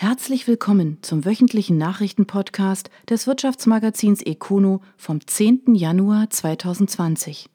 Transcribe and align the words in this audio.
Herzlich 0.00 0.46
willkommen 0.46 0.98
zum 1.02 1.24
wöchentlichen 1.24 1.76
Nachrichtenpodcast 1.76 2.88
des 3.10 3.26
Wirtschaftsmagazins 3.26 4.22
Econo 4.22 4.80
vom 4.96 5.26
10. 5.26 5.74
Januar 5.74 6.30
2020. 6.30 7.50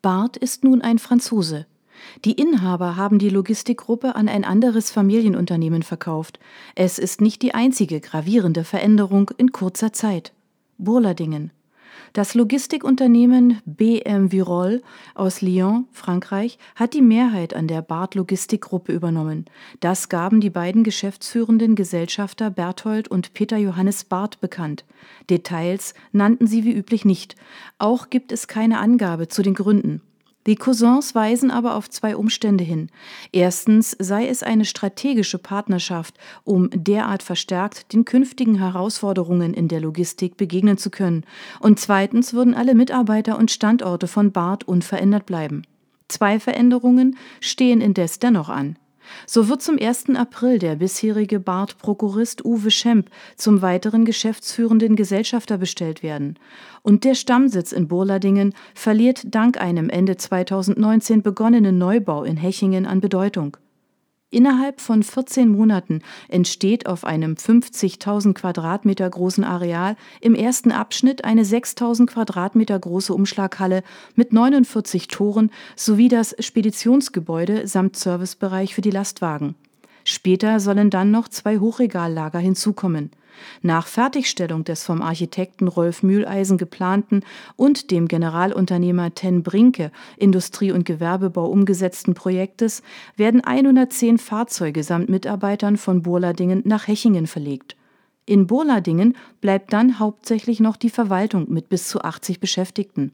Barth 0.00 0.38
ist 0.38 0.64
nun 0.64 0.80
ein 0.80 0.98
Franzose. 0.98 1.66
Die 2.24 2.32
Inhaber 2.32 2.96
haben 2.96 3.18
die 3.18 3.28
Logistikgruppe 3.28 4.16
an 4.16 4.26
ein 4.26 4.42
anderes 4.42 4.90
Familienunternehmen 4.90 5.82
verkauft. 5.82 6.40
Es 6.76 6.98
ist 6.98 7.20
nicht 7.20 7.42
die 7.42 7.52
einzige 7.52 8.00
gravierende 8.00 8.64
Veränderung 8.64 9.32
in 9.36 9.52
kurzer 9.52 9.92
Zeit. 9.92 10.32
Burladingen. 10.78 11.50
Das 12.12 12.34
Logistikunternehmen 12.34 13.62
BM 13.64 14.32
Virol 14.32 14.82
aus 15.14 15.40
Lyon, 15.40 15.86
Frankreich, 15.92 16.58
hat 16.74 16.92
die 16.92 17.00
Mehrheit 17.00 17.54
an 17.54 17.68
der 17.68 17.80
Barth 17.80 18.14
Logistikgruppe 18.14 18.92
übernommen. 18.92 19.46
Das 19.80 20.10
gaben 20.10 20.42
die 20.42 20.50
beiden 20.50 20.84
geschäftsführenden 20.84 21.74
Gesellschafter 21.74 22.50
Berthold 22.50 23.08
und 23.08 23.32
Peter 23.32 23.56
Johannes 23.56 24.04
Barth 24.04 24.42
bekannt. 24.42 24.84
Details 25.30 25.94
nannten 26.12 26.46
sie 26.46 26.64
wie 26.64 26.74
üblich 26.74 27.06
nicht. 27.06 27.34
Auch 27.78 28.10
gibt 28.10 28.30
es 28.30 28.46
keine 28.46 28.78
Angabe 28.78 29.28
zu 29.28 29.40
den 29.40 29.54
Gründen. 29.54 30.02
Die 30.46 30.56
Cousins 30.56 31.14
weisen 31.14 31.50
aber 31.50 31.76
auf 31.76 31.88
zwei 31.88 32.16
Umstände 32.16 32.64
hin. 32.64 32.90
Erstens 33.30 33.96
sei 33.98 34.26
es 34.26 34.42
eine 34.42 34.64
strategische 34.64 35.38
Partnerschaft, 35.38 36.16
um 36.42 36.68
derart 36.72 37.22
verstärkt 37.22 37.92
den 37.92 38.04
künftigen 38.04 38.56
Herausforderungen 38.56 39.54
in 39.54 39.68
der 39.68 39.80
Logistik 39.80 40.36
begegnen 40.36 40.78
zu 40.78 40.90
können. 40.90 41.24
Und 41.60 41.78
zweitens 41.78 42.34
würden 42.34 42.54
alle 42.54 42.74
Mitarbeiter 42.74 43.38
und 43.38 43.52
Standorte 43.52 44.08
von 44.08 44.32
BART 44.32 44.64
unverändert 44.64 45.26
bleiben. 45.26 45.62
Zwei 46.08 46.40
Veränderungen 46.40 47.16
stehen 47.40 47.80
indes 47.80 48.18
dennoch 48.18 48.48
an. 48.48 48.76
So 49.26 49.48
wird 49.48 49.62
zum 49.62 49.78
1. 49.78 50.10
April 50.16 50.58
der 50.58 50.76
bisherige 50.76 51.40
Bart-Prokurist 51.40 52.44
Uwe 52.44 52.70
Schemp 52.70 53.10
zum 53.36 53.62
weiteren 53.62 54.04
geschäftsführenden 54.04 54.96
Gesellschafter 54.96 55.58
bestellt 55.58 56.02
werden. 56.02 56.38
Und 56.82 57.04
der 57.04 57.14
Stammsitz 57.14 57.72
in 57.72 57.88
Burladingen 57.88 58.54
verliert 58.74 59.22
dank 59.24 59.60
einem 59.60 59.88
Ende 59.90 60.16
2019 60.16 61.22
begonnenen 61.22 61.78
Neubau 61.78 62.24
in 62.24 62.36
Hechingen 62.36 62.86
an 62.86 63.00
Bedeutung. 63.00 63.56
Innerhalb 64.32 64.80
von 64.80 65.02
14 65.02 65.46
Monaten 65.46 66.00
entsteht 66.28 66.86
auf 66.86 67.04
einem 67.04 67.34
50.000 67.34 68.32
Quadratmeter 68.32 69.08
großen 69.08 69.44
Areal 69.44 69.94
im 70.22 70.34
ersten 70.34 70.72
Abschnitt 70.72 71.22
eine 71.22 71.42
6.000 71.42 72.06
Quadratmeter 72.06 72.78
große 72.78 73.12
Umschlaghalle 73.12 73.82
mit 74.14 74.32
49 74.32 75.08
Toren 75.08 75.50
sowie 75.76 76.08
das 76.08 76.34
Speditionsgebäude 76.38 77.66
samt 77.66 77.96
Servicebereich 77.96 78.74
für 78.74 78.80
die 78.80 78.90
Lastwagen. 78.90 79.54
Später 80.02 80.60
sollen 80.60 80.88
dann 80.88 81.10
noch 81.10 81.28
zwei 81.28 81.58
Hochregallager 81.58 82.38
hinzukommen. 82.38 83.10
Nach 83.62 83.86
Fertigstellung 83.86 84.64
des 84.64 84.84
vom 84.84 85.02
Architekten 85.02 85.68
Rolf 85.68 86.02
Mühleisen 86.02 86.58
geplanten 86.58 87.20
und 87.56 87.90
dem 87.90 88.08
Generalunternehmer 88.08 89.14
Ten 89.14 89.42
Brinke 89.42 89.92
Industrie- 90.16 90.72
und 90.72 90.84
Gewerbebau 90.84 91.46
umgesetzten 91.46 92.14
Projektes 92.14 92.82
werden 93.16 93.42
110 93.42 94.18
Fahrzeuge 94.18 94.82
samt 94.82 95.08
Mitarbeitern 95.08 95.76
von 95.76 96.02
Burladingen 96.02 96.62
nach 96.64 96.88
Hechingen 96.88 97.26
verlegt. 97.26 97.76
In 98.24 98.46
Burladingen 98.46 99.16
bleibt 99.40 99.72
dann 99.72 99.98
hauptsächlich 99.98 100.60
noch 100.60 100.76
die 100.76 100.90
Verwaltung 100.90 101.52
mit 101.52 101.68
bis 101.68 101.88
zu 101.88 102.02
80 102.02 102.38
Beschäftigten. 102.38 103.12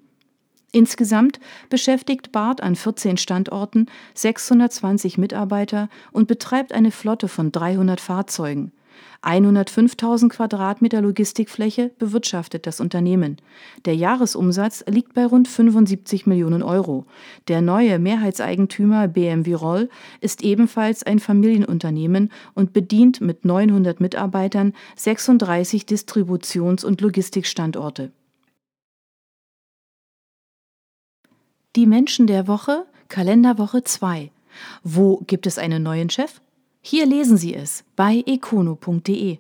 Insgesamt 0.71 1.41
beschäftigt 1.71 2.31
Barth 2.31 2.63
an 2.63 2.77
14 2.77 3.17
Standorten 3.17 3.87
620 4.15 5.17
Mitarbeiter 5.17 5.89
und 6.13 6.29
betreibt 6.29 6.73
eine 6.73 6.91
Flotte 6.91 7.29
von 7.29 7.53
300 7.53 8.01
Fahrzeugen. 8.01 8.73
105.000 9.23 10.29
Quadratmeter 10.29 11.01
Logistikfläche 11.01 11.91
bewirtschaftet 11.99 12.67
das 12.67 12.81
Unternehmen. 12.81 13.39
Der 13.85 13.97
Jahresumsatz 13.97 14.85
liegt 14.89 15.15
bei 15.15 15.27
rund 15.27 15.49
75 15.49 16.27
Millionen 16.27 16.63
Euro. 16.63 17.05
Der 17.49 17.61
neue 17.61 17.99
Mehrheitseigentümer 17.99 19.09
BMW 19.09 19.55
Roll 19.55 19.91
ist 20.21 20.43
ebenfalls 20.43 21.03
ein 21.03 21.19
Familienunternehmen 21.19 22.31
und 22.55 22.73
bedient 22.73 23.21
mit 23.21 23.45
900 23.45 24.01
Mitarbeitern 24.01 24.73
36 24.97 25.83
Distributions- 25.83 26.85
und 26.85 27.01
Logistikstandorte. 27.01 28.13
Die 31.75 31.87
Menschen 31.87 32.27
der 32.27 32.47
Woche, 32.47 32.87
Kalenderwoche 33.09 33.83
2. 33.83 34.31
Wo 34.85 35.19
gibt 35.27 35.47
es 35.47 35.59
einen 35.59 35.83
neuen 35.83 36.09
Chef? 36.09 36.41
Hier 36.81 37.07
lesen 37.07 37.37
Sie 37.37 37.55
es 37.55 37.85
bei 37.97 38.23
econo.de. 38.27 39.39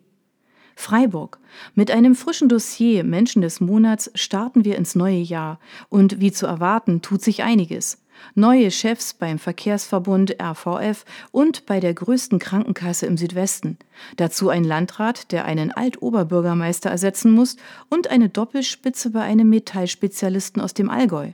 Freiburg. 0.74 1.40
Mit 1.74 1.90
einem 1.90 2.14
frischen 2.14 2.48
Dossier 2.48 3.02
Menschen 3.02 3.42
des 3.42 3.60
Monats 3.60 4.10
starten 4.14 4.64
wir 4.64 4.76
ins 4.76 4.94
neue 4.94 5.18
Jahr 5.18 5.58
und 5.88 6.20
wie 6.20 6.30
zu 6.30 6.46
erwarten 6.46 7.02
tut 7.02 7.22
sich 7.22 7.42
einiges. 7.42 7.98
Neue 8.34 8.70
Chefs 8.70 9.14
beim 9.14 9.38
Verkehrsverbund 9.38 10.36
RVF 10.40 11.04
und 11.32 11.66
bei 11.66 11.80
der 11.80 11.94
größten 11.94 12.38
Krankenkasse 12.38 13.06
im 13.06 13.16
Südwesten. 13.16 13.78
Dazu 14.16 14.48
ein 14.48 14.64
Landrat, 14.64 15.32
der 15.32 15.44
einen 15.44 15.72
Altoberbürgermeister 15.72 16.90
ersetzen 16.90 17.32
muss 17.32 17.56
und 17.90 18.10
eine 18.10 18.28
Doppelspitze 18.28 19.10
bei 19.10 19.22
einem 19.22 19.48
Metallspezialisten 19.48 20.62
aus 20.62 20.74
dem 20.74 20.90
Allgäu. 20.90 21.32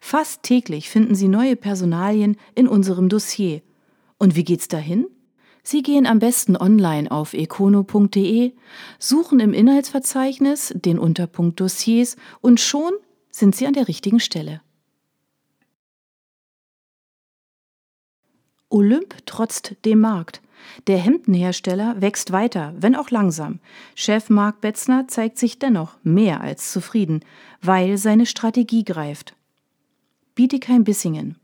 Fast 0.00 0.42
täglich 0.42 0.90
finden 0.90 1.14
Sie 1.14 1.28
neue 1.28 1.56
Personalien 1.56 2.36
in 2.54 2.68
unserem 2.68 3.08
Dossier. 3.08 3.62
Und 4.18 4.36
wie 4.36 4.44
geht's 4.44 4.68
dahin? 4.68 5.06
Sie 5.62 5.82
gehen 5.82 6.06
am 6.06 6.18
besten 6.18 6.56
online 6.56 7.10
auf 7.10 7.34
econo.de, 7.34 8.52
suchen 8.98 9.40
im 9.40 9.52
Inhaltsverzeichnis 9.52 10.72
den 10.74 10.98
Unterpunkt 10.98 11.60
Dossiers 11.60 12.16
und 12.40 12.60
schon 12.60 12.92
sind 13.30 13.54
Sie 13.54 13.66
an 13.66 13.72
der 13.72 13.88
richtigen 13.88 14.20
Stelle. 14.20 14.60
Olymp 18.68 19.24
trotzt 19.26 19.76
dem 19.84 20.00
Markt. 20.00 20.40
Der 20.86 20.98
Hemdenhersteller 20.98 22.00
wächst 22.00 22.32
weiter, 22.32 22.72
wenn 22.78 22.96
auch 22.96 23.10
langsam. 23.10 23.60
Chef 23.94 24.30
Marc 24.30 24.60
Betzner 24.60 25.08
zeigt 25.08 25.38
sich 25.38 25.58
dennoch 25.58 25.96
mehr 26.02 26.40
als 26.40 26.72
zufrieden, 26.72 27.20
weil 27.60 27.98
seine 27.98 28.26
Strategie 28.26 28.84
greift. 28.84 29.34
Bietigheim-Bissingen. 30.34 31.36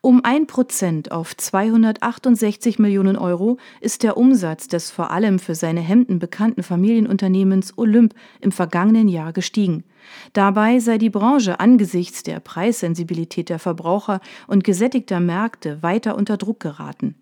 Um 0.00 0.24
ein 0.24 0.46
Prozent 0.46 1.12
auf 1.12 1.36
268 1.36 2.78
Millionen 2.78 3.16
Euro 3.16 3.58
ist 3.80 4.02
der 4.02 4.16
Umsatz 4.16 4.68
des 4.68 4.90
vor 4.90 5.10
allem 5.10 5.38
für 5.38 5.54
seine 5.54 5.80
Hemden 5.80 6.18
bekannten 6.18 6.62
Familienunternehmens 6.62 7.76
Olymp 7.76 8.14
im 8.40 8.52
vergangenen 8.52 9.08
Jahr 9.08 9.32
gestiegen. 9.32 9.84
Dabei 10.32 10.78
sei 10.78 10.98
die 10.98 11.10
Branche 11.10 11.60
angesichts 11.60 12.22
der 12.22 12.40
Preissensibilität 12.40 13.48
der 13.48 13.58
Verbraucher 13.58 14.20
und 14.46 14.64
gesättigter 14.64 15.20
Märkte 15.20 15.82
weiter 15.82 16.16
unter 16.16 16.36
Druck 16.36 16.60
geraten. 16.60 17.14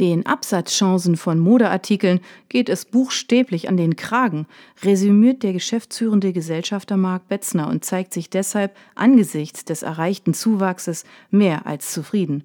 Den 0.00 0.26
Absatzchancen 0.26 1.16
von 1.16 1.38
Modeartikeln 1.38 2.20
geht 2.48 2.68
es 2.68 2.84
buchstäblich 2.84 3.68
an 3.68 3.76
den 3.76 3.94
Kragen, 3.94 4.46
resümiert 4.82 5.44
der 5.44 5.52
geschäftsführende 5.52 6.32
Gesellschafter 6.32 6.96
Mark 6.96 7.28
Betzner 7.28 7.68
und 7.68 7.84
zeigt 7.84 8.12
sich 8.12 8.28
deshalb 8.28 8.76
angesichts 8.96 9.64
des 9.64 9.82
erreichten 9.82 10.34
Zuwachses 10.34 11.04
mehr 11.30 11.66
als 11.66 11.92
zufrieden. 11.92 12.42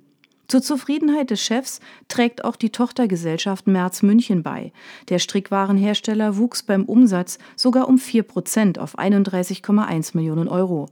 Zur 0.48 0.62
Zufriedenheit 0.64 1.30
des 1.30 1.42
Chefs 1.42 1.80
trägt 2.08 2.44
auch 2.44 2.56
die 2.56 2.72
Tochtergesellschaft 2.72 3.68
Merz 3.68 4.02
München 4.02 4.42
bei. 4.42 4.72
Der 5.10 5.20
Strickwarenhersteller 5.20 6.38
wuchs 6.38 6.64
beim 6.64 6.86
Umsatz 6.86 7.38
sogar 7.56 7.88
um 7.88 8.00
4 8.00 8.24
Prozent 8.24 8.80
auf 8.80 8.98
31,1 8.98 10.16
Millionen 10.16 10.48
Euro. 10.48 10.88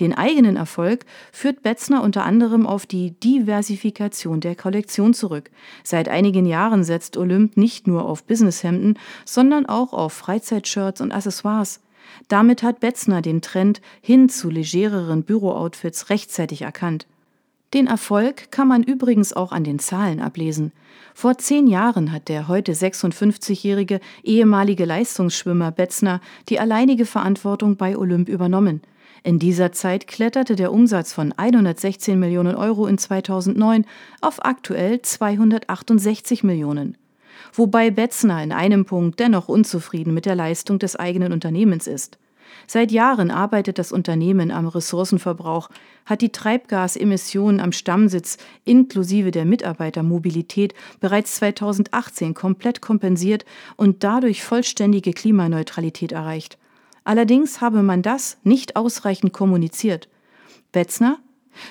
Den 0.00 0.14
eigenen 0.14 0.56
Erfolg 0.56 1.04
führt 1.32 1.62
Betzner 1.62 2.02
unter 2.02 2.24
anderem 2.24 2.66
auf 2.66 2.86
die 2.86 3.12
Diversifikation 3.18 4.40
der 4.40 4.54
Kollektion 4.54 5.12
zurück. 5.12 5.50
Seit 5.82 6.08
einigen 6.08 6.46
Jahren 6.46 6.84
setzt 6.84 7.16
Olymp 7.16 7.56
nicht 7.56 7.88
nur 7.88 8.04
auf 8.04 8.22
Businesshemden, 8.24 8.98
sondern 9.24 9.66
auch 9.66 9.92
auf 9.92 10.12
Freizeitshirts 10.12 11.00
und 11.00 11.10
Accessoires. 11.10 11.80
Damit 12.28 12.62
hat 12.62 12.80
Betzner 12.80 13.22
den 13.22 13.42
Trend 13.42 13.80
hin 14.00 14.28
zu 14.28 14.50
legereren 14.50 15.24
Bürooutfits 15.24 16.10
rechtzeitig 16.10 16.62
erkannt. 16.62 17.06
Den 17.74 17.86
Erfolg 17.86 18.50
kann 18.50 18.66
man 18.66 18.82
übrigens 18.82 19.34
auch 19.34 19.52
an 19.52 19.62
den 19.62 19.78
Zahlen 19.78 20.20
ablesen. 20.20 20.72
Vor 21.12 21.36
zehn 21.36 21.66
Jahren 21.66 22.12
hat 22.12 22.28
der 22.28 22.48
heute 22.48 22.72
56-jährige 22.72 24.00
ehemalige 24.22 24.86
Leistungsschwimmer 24.86 25.70
Betzner 25.70 26.22
die 26.48 26.60
alleinige 26.60 27.04
Verantwortung 27.04 27.76
bei 27.76 27.98
Olymp 27.98 28.30
übernommen. 28.30 28.80
In 29.22 29.38
dieser 29.38 29.72
Zeit 29.72 30.06
kletterte 30.06 30.56
der 30.56 30.72
Umsatz 30.72 31.12
von 31.12 31.32
116 31.32 32.18
Millionen 32.18 32.54
Euro 32.54 32.86
in 32.86 32.98
2009 32.98 33.84
auf 34.20 34.44
aktuell 34.44 35.02
268 35.02 36.44
Millionen. 36.44 36.96
Wobei 37.52 37.90
Betzner 37.90 38.42
in 38.42 38.52
einem 38.52 38.84
Punkt 38.84 39.20
dennoch 39.20 39.48
unzufrieden 39.48 40.14
mit 40.14 40.26
der 40.26 40.34
Leistung 40.34 40.78
des 40.78 40.96
eigenen 40.96 41.32
Unternehmens 41.32 41.86
ist. 41.86 42.18
Seit 42.66 42.92
Jahren 42.92 43.30
arbeitet 43.30 43.78
das 43.78 43.92
Unternehmen 43.92 44.50
am 44.50 44.66
Ressourcenverbrauch, 44.68 45.68
hat 46.06 46.22
die 46.22 46.32
Treibgasemissionen 46.32 47.60
am 47.60 47.72
Stammsitz 47.72 48.38
inklusive 48.64 49.30
der 49.30 49.44
Mitarbeitermobilität 49.44 50.74
bereits 51.00 51.36
2018 51.36 52.34
komplett 52.34 52.80
kompensiert 52.80 53.44
und 53.76 54.02
dadurch 54.04 54.42
vollständige 54.42 55.12
Klimaneutralität 55.12 56.12
erreicht. 56.12 56.58
Allerdings 57.08 57.62
habe 57.62 57.82
man 57.82 58.02
das 58.02 58.36
nicht 58.44 58.76
ausreichend 58.76 59.32
kommuniziert. 59.32 60.10
Betzner 60.72 61.18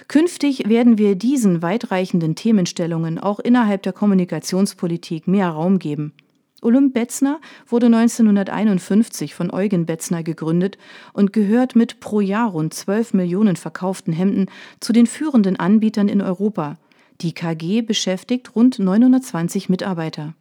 Künftig 0.07 0.67
werden 0.67 0.97
wir 0.97 1.13
diesen 1.13 1.61
weitreichenden 1.61 2.33
Themenstellungen 2.33 3.19
auch 3.19 3.39
innerhalb 3.39 3.83
der 3.83 3.93
Kommunikationspolitik 3.93 5.27
mehr 5.27 5.49
Raum 5.49 5.77
geben. 5.77 6.13
Olymp 6.63 6.95
Betzner 6.95 7.39
wurde 7.67 7.85
1951 7.85 9.35
von 9.35 9.53
Eugen 9.53 9.85
Betzner 9.85 10.23
gegründet 10.23 10.79
und 11.13 11.33
gehört 11.33 11.75
mit 11.75 11.99
pro 11.99 12.19
Jahr 12.19 12.49
rund 12.49 12.73
12 12.73 13.13
Millionen 13.13 13.57
verkauften 13.57 14.13
Hemden 14.13 14.47
zu 14.79 14.91
den 14.91 15.05
führenden 15.05 15.55
Anbietern 15.55 16.07
in 16.07 16.23
Europa. 16.23 16.79
Die 17.21 17.33
KG 17.33 17.83
beschäftigt 17.83 18.55
rund 18.55 18.79
920 18.79 19.69
Mitarbeiter. 19.69 20.33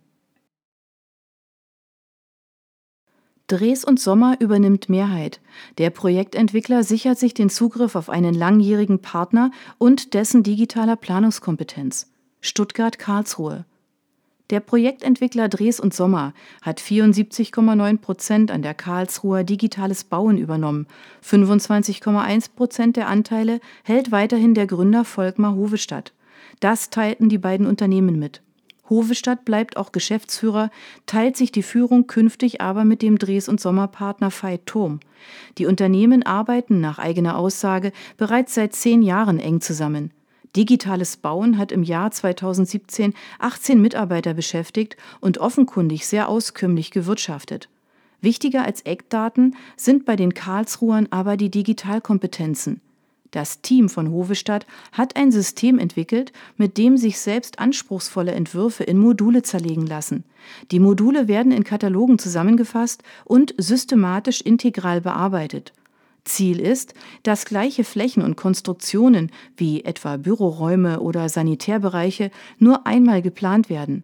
Dres 3.48 3.84
und 3.84 4.00
Sommer 4.00 4.36
übernimmt 4.40 4.88
Mehrheit. 4.88 5.40
Der 5.78 5.90
Projektentwickler 5.90 6.82
sichert 6.82 7.18
sich 7.18 7.32
den 7.32 7.48
Zugriff 7.48 7.94
auf 7.94 8.10
einen 8.10 8.34
langjährigen 8.34 8.98
Partner 8.98 9.52
und 9.78 10.14
dessen 10.14 10.42
digitaler 10.42 10.96
Planungskompetenz. 10.96 12.10
Stuttgart-Karlsruhe. 12.40 13.64
Der 14.50 14.60
Projektentwickler 14.60 15.48
Dres 15.48 15.80
und 15.80 15.94
Sommer 15.94 16.32
hat 16.62 16.80
74,9 16.80 17.98
Prozent 17.98 18.50
an 18.50 18.62
der 18.62 18.74
Karlsruher 18.74 19.42
Digitales 19.42 20.04
Bauen 20.04 20.38
übernommen. 20.38 20.86
25,1 21.24 22.50
Prozent 22.54 22.96
der 22.96 23.08
Anteile 23.08 23.60
hält 23.82 24.12
weiterhin 24.12 24.54
der 24.54 24.68
Gründer 24.68 25.04
Volkmar 25.04 25.54
Hovestadt. 25.54 26.12
Das 26.60 26.90
teilten 26.90 27.28
die 27.28 27.38
beiden 27.38 27.66
Unternehmen 27.66 28.18
mit. 28.20 28.40
Hovestadt 28.88 29.44
bleibt 29.44 29.76
auch 29.76 29.92
Geschäftsführer, 29.92 30.70
teilt 31.06 31.36
sich 31.36 31.52
die 31.52 31.62
Führung 31.62 32.06
künftig 32.06 32.60
aber 32.60 32.84
mit 32.84 33.02
dem 33.02 33.18
Dres- 33.18 33.48
und 33.48 33.60
Sommerpartner 33.60 34.30
Veit 34.30 34.66
Thom. 34.66 35.00
Die 35.58 35.66
Unternehmen 35.66 36.22
arbeiten 36.22 36.80
nach 36.80 36.98
eigener 36.98 37.36
Aussage 37.36 37.92
bereits 38.16 38.54
seit 38.54 38.74
zehn 38.74 39.02
Jahren 39.02 39.38
eng 39.38 39.60
zusammen. 39.60 40.12
Digitales 40.56 41.18
Bauen 41.18 41.58
hat 41.58 41.70
im 41.70 41.82
Jahr 41.82 42.10
2017 42.10 43.12
18 43.38 43.80
Mitarbeiter 43.80 44.32
beschäftigt 44.32 44.96
und 45.20 45.38
offenkundig 45.38 46.06
sehr 46.06 46.28
auskömmlich 46.28 46.90
gewirtschaftet. 46.90 47.68
Wichtiger 48.22 48.64
als 48.64 48.80
Eckdaten 48.82 49.54
sind 49.76 50.06
bei 50.06 50.16
den 50.16 50.32
Karlsruhern 50.32 51.08
aber 51.10 51.36
die 51.36 51.50
Digitalkompetenzen. 51.50 52.80
Das 53.36 53.60
Team 53.60 53.90
von 53.90 54.12
Hovestadt 54.12 54.64
hat 54.92 55.14
ein 55.14 55.30
System 55.30 55.78
entwickelt, 55.78 56.32
mit 56.56 56.78
dem 56.78 56.96
sich 56.96 57.18
selbst 57.18 57.58
anspruchsvolle 57.58 58.32
Entwürfe 58.32 58.82
in 58.82 58.96
Module 58.96 59.42
zerlegen 59.42 59.86
lassen. 59.86 60.24
Die 60.70 60.80
Module 60.80 61.28
werden 61.28 61.52
in 61.52 61.62
Katalogen 61.62 62.18
zusammengefasst 62.18 63.02
und 63.26 63.54
systematisch 63.58 64.40
integral 64.40 65.02
bearbeitet. 65.02 65.74
Ziel 66.24 66.60
ist, 66.60 66.94
dass 67.24 67.44
gleiche 67.44 67.84
Flächen 67.84 68.22
und 68.22 68.36
Konstruktionen 68.36 69.30
wie 69.54 69.84
etwa 69.84 70.16
Büroräume 70.16 71.00
oder 71.00 71.28
Sanitärbereiche 71.28 72.30
nur 72.58 72.86
einmal 72.86 73.20
geplant 73.20 73.68
werden. 73.68 74.02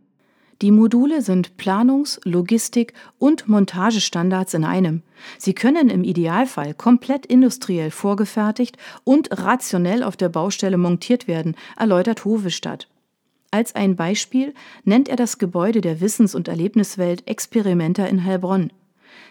Die 0.63 0.71
Module 0.71 1.23
sind 1.23 1.57
Planungs-, 1.57 2.21
Logistik- 2.25 2.95
und 3.19 3.49
Montagestandards 3.49 4.55
in 4.55 4.65
einem. 4.65 5.03
Sie 5.37 5.55
können 5.55 5.91
im 5.91 6.05
Idealfall 6.05 6.73
komplett 6.73 7.27
industriell 7.27 7.91
vorgefertigt 7.91 8.77
und 9.03 9.29
rationell 9.33 10.05
auf 10.05 10.17
der 10.17 10.29
Baustelle 10.29 10.79
montiert 10.79 11.27
werden, 11.27 11.57
erläutert 11.77 12.25
Hovestadt. 12.25 12.89
Als 13.51 13.75
ein 13.75 13.97
Beispiel 13.97 14.55
nennt 14.85 15.09
er 15.09 15.17
das 15.17 15.39
Gebäude 15.39 15.81
der 15.81 16.01
Wissens- 16.01 16.37
und 16.37 16.47
Erlebniswelt 16.47 17.27
Experimenta 17.27 18.07
in 18.07 18.25
Heilbronn. 18.25 18.73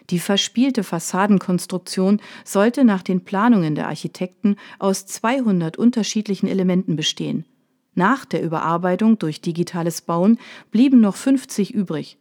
Die 0.10 0.20
verspielte 0.20 0.84
Fassadenkonstruktion 0.84 2.20
sollte 2.44 2.84
nach 2.84 3.04
den 3.04 3.24
Planungen 3.24 3.76
der 3.76 3.88
Architekten 3.88 4.58
aus 4.80 5.06
200 5.06 5.78
unterschiedlichen 5.78 6.48
Elementen 6.48 6.98
bestehen. 6.98 7.46
Nach 7.94 8.26
der 8.26 8.42
Überarbeitung 8.42 9.20
durch 9.20 9.42
digitales 9.42 10.02
Bauen 10.02 10.40
blieben 10.72 11.02
noch 11.02 11.16
50 11.16 11.74
übrig. 11.74 12.18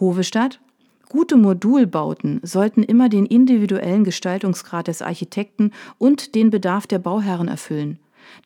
Hovestadt 0.00 0.60
Gute 1.12 1.36
Modulbauten 1.36 2.40
sollten 2.42 2.82
immer 2.82 3.10
den 3.10 3.26
individuellen 3.26 4.02
Gestaltungsgrad 4.02 4.88
des 4.88 5.02
Architekten 5.02 5.72
und 5.98 6.34
den 6.34 6.48
Bedarf 6.48 6.86
der 6.86 6.98
Bauherren 6.98 7.48
erfüllen. 7.48 7.98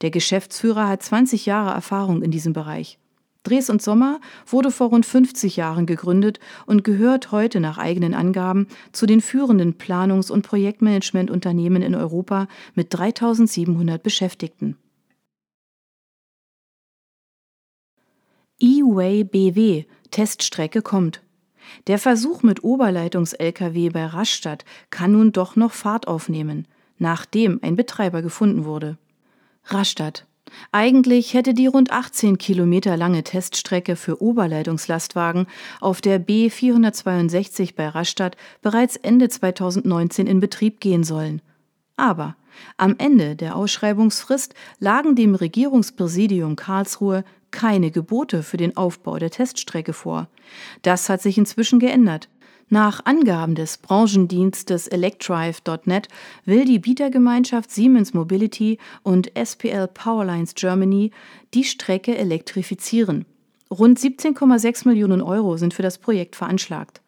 Der 0.02 0.10
Geschäftsführer 0.10 0.88
hat 0.88 1.00
20 1.00 1.46
Jahre 1.46 1.70
Erfahrung 1.70 2.22
in 2.22 2.32
diesem 2.32 2.52
Bereich. 2.52 2.98
Dres 3.44 3.70
und 3.70 3.80
Sommer 3.80 4.18
wurde 4.48 4.72
vor 4.72 4.88
rund 4.88 5.06
50 5.06 5.54
Jahren 5.54 5.86
gegründet 5.86 6.40
und 6.66 6.82
gehört 6.82 7.30
heute 7.30 7.60
nach 7.60 7.78
eigenen 7.78 8.14
Angaben 8.14 8.66
zu 8.90 9.06
den 9.06 9.20
führenden 9.20 9.74
Planungs- 9.78 10.32
und 10.32 10.44
Projektmanagementunternehmen 10.44 11.82
in 11.82 11.94
Europa 11.94 12.48
mit 12.74 12.88
3700 12.90 14.02
Beschäftigten. 14.02 14.76
E-Way 18.60 19.24
BW 19.24 19.84
Teststrecke 20.10 20.82
kommt. 20.82 21.22
Der 21.88 21.98
Versuch 21.98 22.42
mit 22.42 22.64
Oberleitungs-Lkw 22.64 23.90
bei 23.90 24.06
Rastatt 24.06 24.64
kann 24.90 25.12
nun 25.12 25.32
doch 25.32 25.56
noch 25.56 25.72
Fahrt 25.72 26.08
aufnehmen, 26.08 26.66
nachdem 26.98 27.58
ein 27.62 27.76
Betreiber 27.76 28.22
gefunden 28.22 28.64
wurde. 28.64 28.96
Rastatt 29.64 30.26
eigentlich 30.72 31.34
hätte 31.34 31.54
die 31.54 31.66
rund 31.66 31.90
18 31.90 32.38
Kilometer 32.38 32.96
lange 32.96 33.24
Teststrecke 33.24 33.96
für 33.96 34.22
Oberleitungslastwagen 34.22 35.46
auf 35.80 36.00
der 36.00 36.18
B 36.18 36.50
462 36.50 37.74
bei 37.74 37.88
Rastatt 37.88 38.36
bereits 38.62 38.96
Ende 38.96 39.28
2019 39.28 40.26
in 40.26 40.40
Betrieb 40.40 40.80
gehen 40.80 41.04
sollen. 41.04 41.42
Aber 41.96 42.36
am 42.76 42.94
Ende 42.98 43.36
der 43.36 43.56
Ausschreibungsfrist 43.56 44.54
lagen 44.78 45.14
dem 45.14 45.34
Regierungspräsidium 45.34 46.56
Karlsruhe 46.56 47.24
keine 47.56 47.90
Gebote 47.90 48.42
für 48.42 48.58
den 48.58 48.76
Aufbau 48.76 49.18
der 49.18 49.30
Teststrecke 49.30 49.94
vor. 49.94 50.28
Das 50.82 51.08
hat 51.08 51.22
sich 51.22 51.38
inzwischen 51.38 51.78
geändert. 51.78 52.28
Nach 52.68 53.06
Angaben 53.06 53.54
des 53.54 53.78
Branchendienstes 53.78 54.88
Electrive.net 54.88 56.08
will 56.44 56.66
die 56.66 56.78
Bietergemeinschaft 56.78 57.70
Siemens 57.70 58.12
Mobility 58.12 58.76
und 59.02 59.32
SPL 59.42 59.88
Powerlines 59.88 60.54
Germany 60.54 61.12
die 61.54 61.64
Strecke 61.64 62.18
elektrifizieren. 62.18 63.24
Rund 63.70 63.98
17,6 63.98 64.86
Millionen 64.86 65.22
Euro 65.22 65.56
sind 65.56 65.72
für 65.72 65.82
das 65.82 65.96
Projekt 65.96 66.36
veranschlagt. 66.36 67.00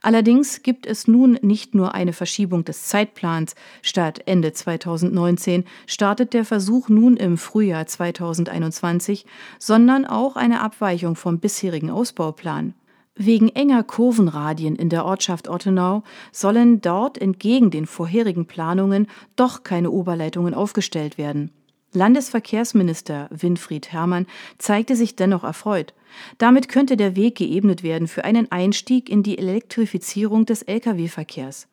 Allerdings 0.00 0.62
gibt 0.62 0.86
es 0.86 1.06
nun 1.06 1.38
nicht 1.42 1.74
nur 1.74 1.94
eine 1.94 2.12
Verschiebung 2.12 2.64
des 2.64 2.86
Zeitplans. 2.86 3.54
Statt 3.82 4.20
Ende 4.26 4.52
2019 4.52 5.64
startet 5.86 6.34
der 6.34 6.44
Versuch 6.44 6.88
nun 6.88 7.16
im 7.16 7.38
Frühjahr 7.38 7.86
2021, 7.86 9.26
sondern 9.58 10.04
auch 10.04 10.36
eine 10.36 10.60
Abweichung 10.60 11.16
vom 11.16 11.38
bisherigen 11.38 11.90
Ausbauplan. 11.90 12.74
Wegen 13.14 13.50
enger 13.50 13.82
Kurvenradien 13.84 14.74
in 14.74 14.88
der 14.88 15.04
Ortschaft 15.04 15.48
Ottenau 15.48 16.02
sollen 16.32 16.80
dort 16.80 17.18
entgegen 17.18 17.70
den 17.70 17.86
vorherigen 17.86 18.46
Planungen 18.46 19.06
doch 19.36 19.64
keine 19.64 19.90
Oberleitungen 19.90 20.54
aufgestellt 20.54 21.18
werden. 21.18 21.50
Landesverkehrsminister 21.94 23.28
Winfried 23.30 23.92
Herrmann 23.92 24.26
zeigte 24.58 24.96
sich 24.96 25.14
dennoch 25.14 25.44
erfreut. 25.44 25.92
Damit 26.38 26.68
könnte 26.68 26.96
der 26.96 27.16
Weg 27.16 27.36
geebnet 27.36 27.82
werden 27.82 28.08
für 28.08 28.24
einen 28.24 28.50
Einstieg 28.50 29.10
in 29.10 29.22
die 29.22 29.38
Elektrifizierung 29.38 30.46
des 30.46 30.62
Lkw-Verkehrs. 30.62 31.68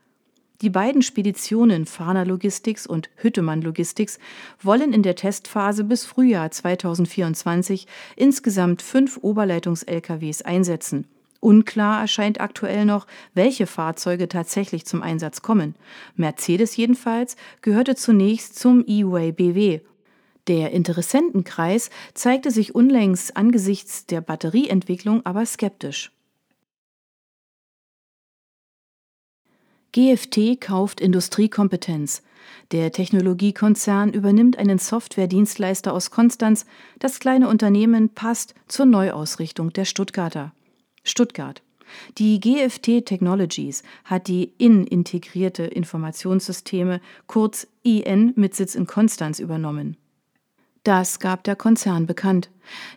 Die 0.62 0.70
beiden 0.70 1.02
Speditionen 1.02 1.86
Fahner 1.86 2.26
Logistics 2.26 2.86
und 2.86 3.10
Hüttemann 3.16 3.62
Logistics 3.62 4.20
wollen 4.62 4.92
in 4.92 5.04
der 5.04 5.16
Testphase 5.16 5.86
bis 5.86 6.04
Frühjahr 6.04 6.52
2024 6.52 7.88
insgesamt 8.18 8.82
fünf 8.82 9.18
Oberleitungs-LKWs 9.22 10.42
einsetzen. 10.42 11.08
Unklar 11.40 12.02
erscheint 12.02 12.42
aktuell 12.42 12.84
noch, 12.84 13.08
welche 13.34 13.68
Fahrzeuge 13.68 14.28
tatsächlich 14.28 14.86
zum 14.86 15.02
Einsatz 15.02 15.42
kommen. 15.42 15.76
Mercedes 16.18 16.76
jedenfalls 16.76 17.38
gehörte 17.62 17.96
zunächst 17.96 18.60
zum 18.60 18.84
E-Way 18.86 19.32
BW. 19.32 19.80
Der 20.50 20.72
Interessentenkreis 20.72 21.92
zeigte 22.16 22.50
sich 22.50 22.74
unlängst 22.74 23.38
angesichts 23.38 24.08
der 24.08 24.20
Batterieentwicklung 24.20 25.24
aber 25.24 25.46
skeptisch. 25.46 26.12
GFT 29.92 30.60
kauft 30.60 31.02
Industriekompetenz. 31.02 32.24
Der 32.72 32.92
Technologiekonzern 32.92 34.12
übernimmt 34.12 34.58
einen 34.58 34.80
Softwaredienstleister 34.80 35.94
aus 35.94 36.10
Konstanz. 36.10 36.66
Das 36.98 37.20
kleine 37.20 37.48
Unternehmen 37.48 38.10
passt 38.10 38.56
zur 38.68 38.88
Neuausrichtung 38.88 39.72
der 39.72 39.86
Stuttgarter. 39.86 40.52
Stuttgart. 41.04 41.62
Die 42.18 42.40
GFT 42.40 43.06
Technologies 43.06 43.84
hat 44.04 44.28
die 44.28 44.52
IN 44.58 44.88
integrierte 44.88 45.66
Informationssysteme, 45.66 47.02
kurz 47.28 47.68
IN 47.84 48.34
mit 48.36 48.56
Sitz 48.56 48.74
in 48.74 48.88
Konstanz 48.88 49.38
übernommen. 49.38 49.96
Das 50.84 51.20
gab 51.20 51.44
der 51.44 51.56
Konzern 51.56 52.06
bekannt. 52.06 52.50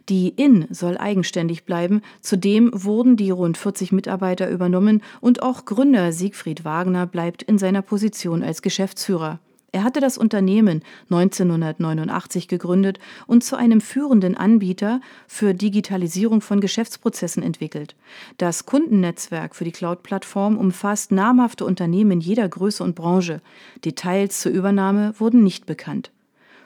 Die 0.08 0.28
IN 0.28 0.66
soll 0.70 0.98
eigenständig 0.98 1.64
bleiben, 1.64 2.02
zudem 2.20 2.70
wurden 2.72 3.16
die 3.16 3.30
rund 3.30 3.58
40 3.58 3.92
Mitarbeiter 3.92 4.48
übernommen 4.48 5.02
und 5.20 5.42
auch 5.42 5.64
Gründer 5.64 6.12
Siegfried 6.12 6.64
Wagner 6.64 7.06
bleibt 7.06 7.42
in 7.42 7.58
seiner 7.58 7.82
Position 7.82 8.42
als 8.42 8.62
Geschäftsführer. 8.62 9.40
Er 9.74 9.84
hatte 9.84 10.00
das 10.00 10.18
Unternehmen 10.18 10.82
1989 11.10 12.46
gegründet 12.46 12.98
und 13.26 13.42
zu 13.42 13.56
einem 13.56 13.80
führenden 13.80 14.36
Anbieter 14.36 15.00
für 15.26 15.54
Digitalisierung 15.54 16.42
von 16.42 16.60
Geschäftsprozessen 16.60 17.42
entwickelt. 17.42 17.96
Das 18.36 18.66
Kundennetzwerk 18.66 19.56
für 19.56 19.64
die 19.64 19.72
Cloud-Plattform 19.72 20.58
umfasst 20.58 21.10
namhafte 21.10 21.64
Unternehmen 21.64 22.20
jeder 22.20 22.46
Größe 22.46 22.84
und 22.84 22.94
Branche. 22.94 23.40
Details 23.82 24.40
zur 24.40 24.52
Übernahme 24.52 25.14
wurden 25.18 25.42
nicht 25.42 25.64
bekannt. 25.64 26.10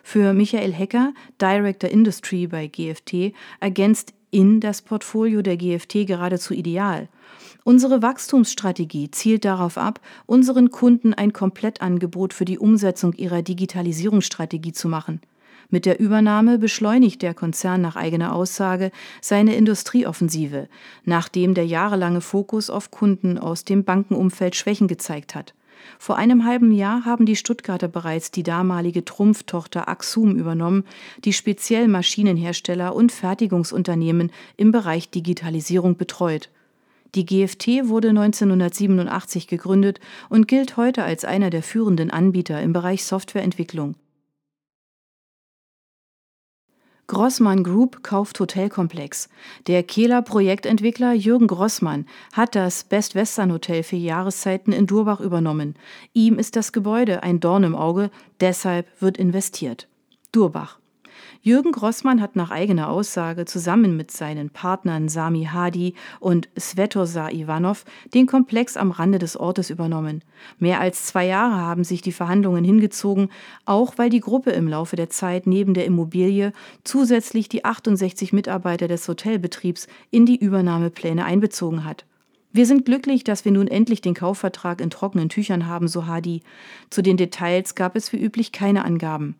Für 0.09 0.35
Michael 0.35 0.73
Hecker, 0.73 1.13
Director 1.43 1.91
Industry 1.91 2.47
bei 2.47 2.69
GFT, 2.69 3.35
ergänzt 3.59 4.15
in 4.31 4.61
das 4.61 4.81
Portfolio 4.81 5.43
der 5.43 5.57
GFT 5.57 6.07
geradezu 6.07 6.55
ideal. 6.55 7.09
Unsere 7.65 8.03
Wachstumsstrategie 8.03 9.11
zielt 9.11 9.45
darauf 9.45 9.77
ab, 9.77 10.01
unseren 10.25 10.71
Kunden 10.71 11.13
ein 11.13 11.33
Komplettangebot 11.33 12.35
für 12.35 12.45
die 12.45 12.61
Umsetzung 12.61 13.15
ihrer 13.15 13.43
Digitalisierungsstrategie 13.43 14.71
zu 14.71 14.87
machen. 14.89 15.21
Mit 15.71 15.87
der 15.87 15.99
Übernahme 15.99 16.61
beschleunigt 16.61 17.23
der 17.23 17.35
Konzern 17.35 17.81
nach 17.81 17.97
eigener 17.97 18.33
Aussage 18.33 18.93
seine 19.21 19.57
Industrieoffensive, 19.57 20.69
nachdem 21.05 21.55
der 21.55 21.67
jahrelange 21.67 22.21
Fokus 22.21 22.71
auf 22.71 22.93
Kunden 22.93 23.39
aus 23.39 23.65
dem 23.65 23.83
Bankenumfeld 23.83 24.55
Schwächen 24.55 24.87
gezeigt 24.87 25.35
hat. 25.35 25.53
Vor 25.99 26.17
einem 26.17 26.45
halben 26.45 26.73
Jahr 26.73 27.05
haben 27.05 27.27
die 27.27 27.37
Stuttgarter 27.37 27.89
bereits 27.89 28.31
die 28.31 28.43
damalige 28.43 29.05
Trumpftochter 29.05 29.89
Axum 29.89 30.37
übernommen, 30.37 30.85
die 31.25 31.33
speziell 31.33 31.89
Maschinenhersteller 31.89 32.95
und 32.95 33.13
Fertigungsunternehmen 33.13 34.31
im 34.57 34.73
Bereich 34.73 35.11
Digitalisierung 35.11 35.97
betreut. 35.97 36.51
Die 37.15 37.25
GFT 37.25 37.89
wurde 37.89 38.11
1987 38.11 39.47
gegründet 39.47 40.01
und 40.29 40.49
gilt 40.49 40.77
heute 40.77 41.05
als 41.05 41.25
einer 41.25 41.51
der 41.51 41.63
führenden 41.63 42.11
Anbieter 42.11 42.61
im 42.61 42.73
Bereich 42.73 43.05
Softwareentwicklung. 43.05 43.95
Grossmann 47.09 47.63
Group 47.63 48.03
kauft 48.03 48.41
Hotelkomplex. 48.41 49.29
Der 49.69 49.85
Kehler 49.85 50.23
Projektentwickler 50.23 51.13
Jürgen 51.13 51.47
Grossmann 51.47 52.05
hat 52.33 52.57
das 52.57 52.83
Best 52.83 53.15
Western 53.15 53.53
Hotel 53.53 53.85
für 53.85 53.95
Jahreszeiten 53.95 54.73
in 54.73 54.89
Durbach 54.89 55.21
übernommen. 55.21 55.77
Ihm 56.15 56.37
ist 56.37 56.57
das 56.57 56.73
Gebäude 56.73 57.23
ein 57.23 57.39
Dorn 57.39 57.63
im 57.63 57.77
Auge, 57.77 58.11
deshalb 58.41 58.87
wird 59.01 59.19
investiert. 59.19 59.87
Durbach. 60.33 60.81
Jürgen 61.47 61.71
Grossmann 61.71 62.21
hat 62.21 62.35
nach 62.35 62.51
eigener 62.51 62.89
Aussage 62.89 63.45
zusammen 63.45 63.97
mit 63.97 64.11
seinen 64.11 64.51
Partnern 64.51 65.09
Sami 65.09 65.45
Hadi 65.45 65.95
und 66.19 66.49
Svetozar 66.59 67.33
Ivanov 67.33 67.85
den 68.15 68.27
Komplex 68.27 68.77
am 68.77 68.91
Rande 68.91 69.21
des 69.21 69.37
Ortes 69.37 69.71
übernommen. 69.71 70.25
Mehr 70.59 70.81
als 70.81 71.07
zwei 71.07 71.25
Jahre 71.25 71.55
haben 71.55 71.85
sich 71.85 72.03
die 72.03 72.11
Verhandlungen 72.11 72.65
hingezogen, 72.65 73.29
auch 73.65 73.97
weil 73.97 74.11
die 74.11 74.19
Gruppe 74.19 74.51
im 74.51 74.67
Laufe 74.67 74.97
der 74.97 75.09
Zeit 75.09 75.47
neben 75.47 75.73
der 75.73 75.85
Immobilie 75.85 76.53
zusätzlich 76.83 77.49
die 77.49 77.65
68 77.65 78.33
Mitarbeiter 78.33 78.89
des 78.89 79.07
Hotelbetriebs 79.07 79.87
in 80.11 80.27
die 80.27 80.41
Übernahmepläne 80.41 81.25
einbezogen 81.25 81.85
hat. 81.85 82.07
Wir 82.51 82.67
sind 82.67 82.85
glücklich, 82.85 83.23
dass 83.23 83.45
wir 83.45 83.53
nun 83.53 83.69
endlich 83.69 84.01
den 84.01 84.15
Kaufvertrag 84.15 84.81
in 84.81 84.91
trockenen 84.91 85.29
Tüchern 85.29 85.69
haben, 85.69 85.87
so 85.87 86.09
Hadi. 86.09 86.43
Zu 86.91 87.03
den 87.03 87.17
Details 87.17 87.77
gab 87.77 87.95
es 87.95 88.13
wie 88.13 88.19
üblich 88.19 88.51
keine 88.51 88.85
Angaben 88.85 89.37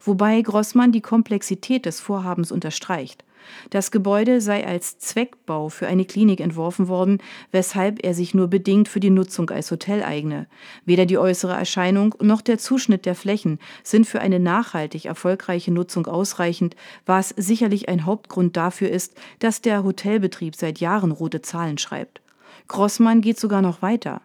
wobei 0.00 0.40
Grossmann 0.42 0.92
die 0.92 1.00
Komplexität 1.00 1.86
des 1.86 2.00
Vorhabens 2.00 2.52
unterstreicht. 2.52 3.24
Das 3.70 3.90
Gebäude 3.90 4.40
sei 4.40 4.66
als 4.66 4.98
Zweckbau 4.98 5.68
für 5.68 5.86
eine 5.86 6.04
Klinik 6.04 6.40
entworfen 6.40 6.88
worden, 6.88 7.18
weshalb 7.52 8.04
er 8.04 8.14
sich 8.14 8.34
nur 8.34 8.48
bedingt 8.48 8.88
für 8.88 9.00
die 9.00 9.10
Nutzung 9.10 9.50
als 9.50 9.70
Hotel 9.70 10.02
eigne. 10.02 10.46
Weder 10.84 11.06
die 11.06 11.18
äußere 11.18 11.54
Erscheinung 11.54 12.14
noch 12.20 12.42
der 12.42 12.58
Zuschnitt 12.58 13.06
der 13.06 13.14
Flächen 13.14 13.58
sind 13.82 14.06
für 14.06 14.20
eine 14.20 14.40
nachhaltig 14.40 15.06
erfolgreiche 15.06 15.72
Nutzung 15.72 16.06
ausreichend, 16.06 16.76
was 17.04 17.30
sicherlich 17.30 17.88
ein 17.88 18.04
Hauptgrund 18.04 18.56
dafür 18.56 18.90
ist, 18.90 19.14
dass 19.38 19.60
der 19.60 19.84
Hotelbetrieb 19.84 20.56
seit 20.56 20.80
Jahren 20.80 21.12
rote 21.12 21.42
Zahlen 21.42 21.78
schreibt. 21.78 22.20
Grossmann 22.68 23.20
geht 23.20 23.38
sogar 23.38 23.62
noch 23.62 23.82
weiter. 23.82 24.22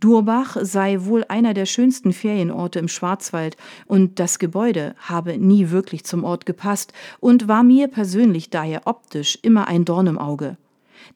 Durbach 0.00 0.56
sei 0.60 1.04
wohl 1.04 1.24
einer 1.28 1.54
der 1.54 1.66
schönsten 1.66 2.12
Ferienorte 2.12 2.78
im 2.78 2.88
Schwarzwald 2.88 3.56
und 3.86 4.18
das 4.18 4.38
Gebäude 4.38 4.94
habe 4.98 5.38
nie 5.38 5.70
wirklich 5.70 6.04
zum 6.04 6.24
Ort 6.24 6.46
gepasst 6.46 6.92
und 7.20 7.48
war 7.48 7.62
mir 7.62 7.88
persönlich 7.88 8.50
daher 8.50 8.82
optisch 8.86 9.38
immer 9.42 9.68
ein 9.68 9.84
Dorn 9.84 10.06
im 10.06 10.18
Auge. 10.18 10.56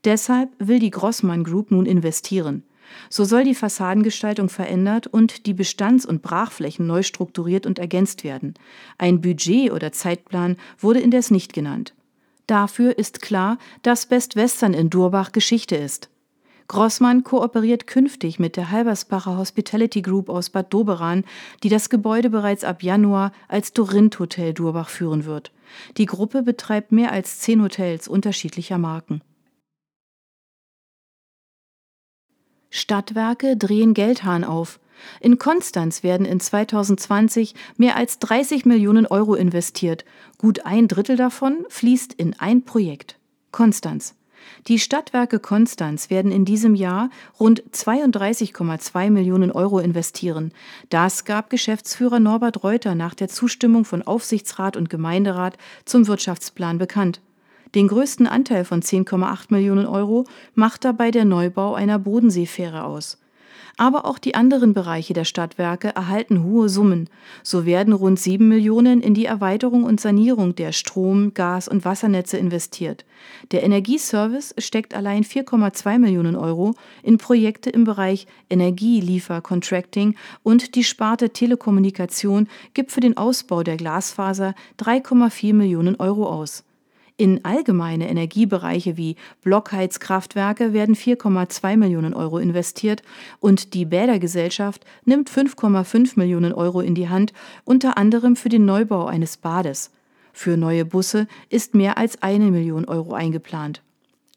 Deshalb 0.04 0.50
will 0.58 0.78
die 0.78 0.90
Grossmann 0.90 1.44
Group 1.44 1.70
nun 1.70 1.87
investieren. 1.87 2.62
So 3.11 3.25
soll 3.25 3.44
die 3.44 3.54
Fassadengestaltung 3.54 4.49
verändert 4.49 5.06
und 5.06 5.47
die 5.47 5.54
Bestands- 5.54 6.06
und 6.06 6.23
Brachflächen 6.23 6.87
neu 6.87 7.02
strukturiert 7.02 7.66
und 7.66 7.78
ergänzt 7.78 8.25
werden. 8.25 8.54
Ein 8.97 9.20
Budget 9.20 9.73
oder 9.73 9.92
Zeitplan 9.92 10.56
wurde 10.78 11.00
indes 11.00 11.30
nicht 11.30 11.52
genannt. 11.52 11.94
Dafür 12.47 12.97
ist 12.99 13.20
klar, 13.20 13.58
dass 13.82 14.06
Best 14.06 14.37
Western 14.37 14.73
in 14.73 14.88
Durbach 14.88 15.32
Geschichte 15.32 15.76
ist. 15.76 16.08
Grossmann 16.68 17.25
kooperiert 17.25 17.87
künftig 17.87 18.38
mit 18.38 18.56
der 18.56 18.70
Halbersbacher 18.70 19.38
Hospitality 19.38 20.02
Group 20.02 20.28
aus 20.28 20.50
Bad 20.50 20.72
Doberan, 20.72 21.25
die 21.62 21.70
das 21.70 21.88
Gebäude 21.88 22.28
bereits 22.28 22.62
ab 22.62 22.82
Januar 22.82 23.32
als 23.48 23.72
Dorint 23.72 24.18
Hotel 24.18 24.52
Durbach 24.52 24.90
führen 24.90 25.25
wird. 25.25 25.50
Die 25.96 26.04
Gruppe 26.04 26.42
betreibt 26.42 26.92
mehr 26.92 27.10
als 27.10 27.40
zehn 27.40 27.62
Hotels 27.62 28.06
unterschiedlicher 28.06 28.76
Marken. 28.76 29.22
Stadtwerke 32.68 33.56
drehen 33.56 33.94
Geldhahn 33.94 34.44
auf. 34.44 34.78
In 35.20 35.38
Konstanz 35.38 36.02
werden 36.02 36.26
in 36.26 36.38
2020 36.38 37.54
mehr 37.78 37.96
als 37.96 38.18
30 38.18 38.66
Millionen 38.66 39.06
Euro 39.06 39.34
investiert. 39.34 40.04
Gut 40.37 40.66
ein 40.66 40.87
Drittel 40.87 41.16
davon 41.16 41.64
fließt 41.70 42.12
in 42.12 42.38
ein 42.38 42.64
Projekt. 42.64 43.18
Konstanz. 43.52 44.17
Die 44.66 44.78
Stadtwerke 44.78 45.38
Konstanz 45.38 46.11
werden 46.11 46.33
in 46.33 46.45
diesem 46.45 46.75
Jahr 46.75 47.11
rund 47.38 47.62
32,2 47.73 49.11
Millionen 49.11 49.52
Euro 49.52 49.78
investieren. 49.78 50.52
Das 50.90 51.25
gab 51.25 51.50
Geschäftsführer 51.50 52.21
Norbert 52.21 52.62
Reuter 52.62 52.95
nach 52.95 53.14
der 53.14 53.28
Zustimmung 53.28 53.85
von 53.85 54.02
Aufsichtsrat 54.02 54.76
und 54.76 54.90
Gemeinderat 54.90 55.57
zum 55.85 56.07
Wirtschaftsplan 56.07 56.78
bekannt. 56.78 57.21
Den 57.75 57.88
größten 57.88 58.26
Anteil 58.26 58.64
von 58.64 58.83
10,8 58.83 59.47
Millionen 59.50 59.87
Euro 59.87 60.25
macht 60.54 60.85
dabei 60.85 61.11
der 61.11 61.25
Neubau 61.25 61.75
einer 61.75 61.99
Bodenseefähre 61.99 62.85
aus. 62.85 63.18
Aber 63.78 64.04
auch 64.04 64.18
die 64.18 64.35
anderen 64.35 64.75
Bereiche 64.75 65.14
der 65.14 65.25
Stadtwerke 65.25 65.94
erhalten 65.94 66.42
hohe 66.42 66.68
Summen. 66.68 67.08
So 67.44 67.64
werden 67.64 67.92
rund 67.92 68.18
sieben 68.18 68.49
Millionen 68.49 69.00
in 69.00 69.14
die 69.14 69.25
Erweiterung 69.25 69.85
und 69.85 70.00
Sanierung 70.00 70.56
der 70.56 70.73
Strom-, 70.73 71.32
Gas- 71.32 71.68
und 71.68 71.85
Wassernetze 71.85 72.37
investiert. 72.37 73.04
Der 73.52 73.62
Energieservice 73.62 74.54
steckt 74.58 74.94
allein 74.94 75.23
4,2 75.23 75.99
Millionen 75.99 76.35
Euro 76.35 76.75
in 77.04 77.18
Projekte 77.18 77.70
im 77.70 77.85
Bereich 77.85 78.26
Energieliefer-Contracting 78.50 80.16
und 80.42 80.75
die 80.75 80.85
Sparte 80.85 81.30
Telekommunikation 81.30 82.49
gibt 82.75 82.90
für 82.90 83.00
den 83.00 83.16
Ausbau 83.16 83.62
der 83.62 83.76
Glasfaser 83.76 84.54
3,4 84.80 85.54
Millionen 85.54 85.94
Euro 85.97 86.26
aus. 86.26 86.64
In 87.20 87.44
allgemeine 87.44 88.08
Energiebereiche 88.08 88.96
wie 88.96 89.16
Blockheizkraftwerke 89.42 90.72
werden 90.72 90.94
4,2 90.94 91.76
Millionen 91.76 92.14
Euro 92.14 92.38
investiert 92.38 93.02
und 93.40 93.75
die 93.75 93.84
Bädergesellschaft 93.84 94.84
nimmt 95.04 95.28
5,5 95.28 96.12
Millionen 96.14 96.52
Euro 96.52 96.80
in 96.80 96.94
die 96.94 97.08
Hand, 97.08 97.32
unter 97.64 97.98
anderem 97.98 98.37
für 98.37 98.50
den 98.50 98.64
Neubau 98.64 99.06
eines 99.06 99.37
Bades. 99.37 99.90
Für 100.32 100.56
neue 100.56 100.84
Busse 100.84 101.26
ist 101.50 101.75
mehr 101.75 101.98
als 101.98 102.22
eine 102.22 102.52
Million 102.52 102.84
Euro 102.84 103.14
eingeplant. 103.14 103.82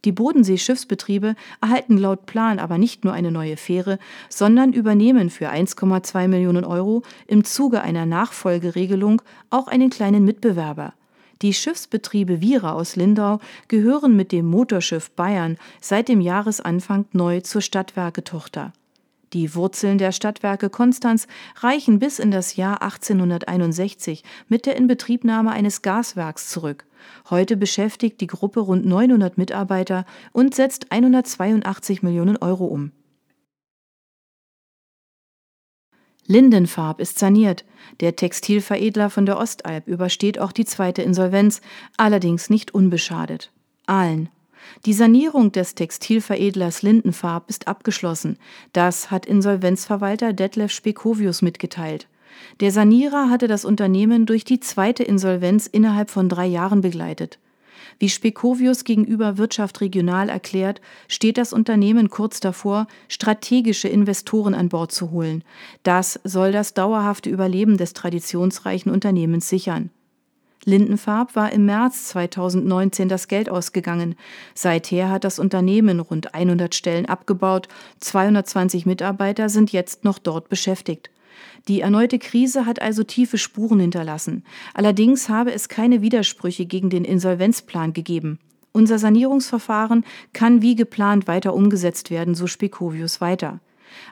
Die 0.03 0.11
Bodensee-Schiffsbetriebe 0.11 1.35
erhalten 1.61 1.99
laut 1.99 2.25
Plan 2.25 2.57
aber 2.57 2.79
nicht 2.79 3.03
nur 3.03 3.13
eine 3.13 3.29
neue 3.29 3.57
Fähre, 3.57 3.99
sondern 4.27 4.73
übernehmen 4.73 5.29
für 5.29 5.51
1,2 5.51 6.27
Millionen 6.27 6.65
Euro 6.65 7.03
im 7.27 7.43
Zuge 7.43 7.83
einer 7.83 8.07
Nachfolgeregelung 8.07 9.21
auch 9.51 9.67
einen 9.67 9.91
kleinen 9.91 10.25
Mitbewerber. 10.25 10.95
Die 11.41 11.53
Schiffsbetriebe 11.53 12.39
Viera 12.39 12.73
aus 12.73 12.95
Lindau 12.95 13.39
gehören 13.67 14.15
mit 14.15 14.31
dem 14.31 14.45
Motorschiff 14.45 15.09
Bayern 15.11 15.57
seit 15.79 16.07
dem 16.07 16.21
Jahresanfang 16.21 17.05
neu 17.13 17.41
zur 17.41 17.61
Stadtwerke-Tochter. 17.61 18.73
Die 19.33 19.55
Wurzeln 19.55 19.97
der 19.97 20.11
Stadtwerke 20.11 20.69
Konstanz 20.69 21.25
reichen 21.61 21.99
bis 21.99 22.19
in 22.19 22.31
das 22.31 22.57
Jahr 22.57 22.83
1861 22.83 24.23
mit 24.49 24.65
der 24.65 24.75
Inbetriebnahme 24.75 25.51
eines 25.51 25.81
Gaswerks 25.81 26.49
zurück. 26.49 26.85
Heute 27.29 27.57
beschäftigt 27.57 28.21
die 28.21 28.27
Gruppe 28.27 28.59
rund 28.59 28.85
900 28.85 29.37
Mitarbeiter 29.37 30.05
und 30.33 30.53
setzt 30.53 30.91
182 30.91 32.03
Millionen 32.03 32.37
Euro 32.37 32.65
um. 32.65 32.91
Lindenfarb 36.27 36.99
ist 36.99 37.19
saniert. 37.19 37.65
Der 37.99 38.15
Textilveredler 38.15 39.09
von 39.09 39.25
der 39.25 39.37
Ostalb 39.37 39.87
übersteht 39.87 40.39
auch 40.39 40.51
die 40.51 40.65
zweite 40.65 41.01
Insolvenz, 41.01 41.61
allerdings 41.97 42.49
nicht 42.49 42.73
unbeschadet. 42.73 43.51
Aalen. 43.85 44.29
Die 44.85 44.93
Sanierung 44.93 45.51
des 45.51 45.75
Textilveredlers 45.75 46.83
Lindenfarb 46.83 47.49
ist 47.49 47.67
abgeschlossen. 47.67 48.37
Das 48.73 49.11
hat 49.11 49.25
Insolvenzverwalter 49.25 50.33
Detlef 50.33 50.71
Spekovius 50.71 51.41
mitgeteilt. 51.41 52.07
Der 52.59 52.71
Sanierer 52.71 53.29
hatte 53.29 53.47
das 53.47 53.65
Unternehmen 53.65 54.25
durch 54.25 54.45
die 54.45 54.59
zweite 54.59 55.03
Insolvenz 55.03 55.67
innerhalb 55.67 56.09
von 56.09 56.29
drei 56.29 56.45
Jahren 56.45 56.81
begleitet. 56.81 57.39
Wie 58.01 58.09
Spekovius 58.09 58.83
gegenüber 58.83 59.37
Wirtschaft 59.37 59.79
Regional 59.79 60.27
erklärt, 60.27 60.81
steht 61.07 61.37
das 61.37 61.53
Unternehmen 61.53 62.09
kurz 62.09 62.39
davor, 62.39 62.87
strategische 63.07 63.89
Investoren 63.89 64.55
an 64.55 64.69
Bord 64.69 64.91
zu 64.91 65.11
holen. 65.11 65.43
Das 65.83 66.19
soll 66.23 66.51
das 66.51 66.73
dauerhafte 66.73 67.29
Überleben 67.29 67.77
des 67.77 67.93
traditionsreichen 67.93 68.91
Unternehmens 68.91 69.47
sichern. 69.49 69.91
Lindenfarb 70.65 71.35
war 71.35 71.51
im 71.51 71.67
März 71.67 72.07
2019 72.07 73.07
das 73.07 73.27
Geld 73.27 73.51
ausgegangen. 73.51 74.15
Seither 74.55 75.11
hat 75.11 75.23
das 75.23 75.37
Unternehmen 75.37 75.99
rund 75.99 76.33
100 76.33 76.73
Stellen 76.73 77.05
abgebaut, 77.05 77.67
220 77.99 78.87
Mitarbeiter 78.87 79.47
sind 79.47 79.71
jetzt 79.71 80.05
noch 80.05 80.17
dort 80.17 80.49
beschäftigt. 80.49 81.11
Die 81.67 81.81
erneute 81.81 82.19
Krise 82.19 82.65
hat 82.65 82.81
also 82.81 83.03
tiefe 83.03 83.37
Spuren 83.37 83.79
hinterlassen. 83.79 84.43
Allerdings 84.73 85.29
habe 85.29 85.53
es 85.53 85.69
keine 85.69 86.01
Widersprüche 86.01 86.65
gegen 86.65 86.89
den 86.89 87.05
Insolvenzplan 87.05 87.93
gegeben. 87.93 88.39
Unser 88.71 88.99
Sanierungsverfahren 88.99 90.05
kann 90.33 90.61
wie 90.61 90.75
geplant 90.75 91.27
weiter 91.27 91.53
umgesetzt 91.53 92.09
werden, 92.09 92.35
so 92.35 92.47
Spekovius 92.47 93.19
weiter. 93.19 93.59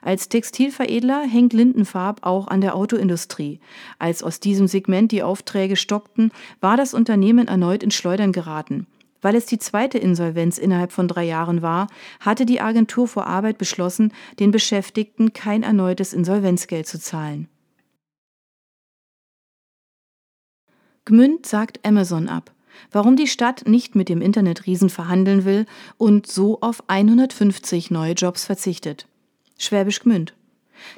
Als 0.01 0.27
Textilveredler 0.27 1.21
hängt 1.21 1.53
Lindenfarb 1.53 2.25
auch 2.25 2.47
an 2.47 2.61
der 2.61 2.75
Autoindustrie. 2.75 3.59
Als 3.97 4.23
aus 4.23 4.39
diesem 4.39 4.67
Segment 4.67 5.11
die 5.11 5.23
Aufträge 5.23 5.77
stockten, 5.77 6.31
war 6.59 6.75
das 6.75 6.93
Unternehmen 6.93 7.47
erneut 7.47 7.83
in 7.83 7.91
Schleudern 7.91 8.33
geraten. 8.33 8.87
Weil 9.21 9.35
es 9.35 9.45
die 9.45 9.59
zweite 9.59 9.97
Insolvenz 9.97 10.57
innerhalb 10.57 10.91
von 10.91 11.07
drei 11.07 11.25
Jahren 11.25 11.61
war, 11.61 11.87
hatte 12.19 12.45
die 12.45 12.61
Agentur 12.61 13.07
vor 13.07 13.27
Arbeit 13.27 13.57
beschlossen, 13.57 14.13
den 14.39 14.51
Beschäftigten 14.51 15.33
kein 15.33 15.63
erneutes 15.63 16.13
Insolvenzgeld 16.13 16.87
zu 16.87 16.99
zahlen. 16.99 17.47
Gmünd 21.05 21.45
sagt 21.45 21.85
Amazon 21.85 22.27
ab. 22.29 22.51
Warum 22.91 23.15
die 23.15 23.27
Stadt 23.27 23.67
nicht 23.67 23.95
mit 23.95 24.09
dem 24.09 24.21
Internetriesen 24.21 24.89
verhandeln 24.89 25.43
will 25.43 25.65
und 25.97 26.27
so 26.27 26.61
auf 26.61 26.83
150 26.87 27.91
neue 27.91 28.13
Jobs 28.13 28.45
verzichtet. 28.45 29.07
Schwäbisch 29.57 29.99
Gmünd. 29.99 30.33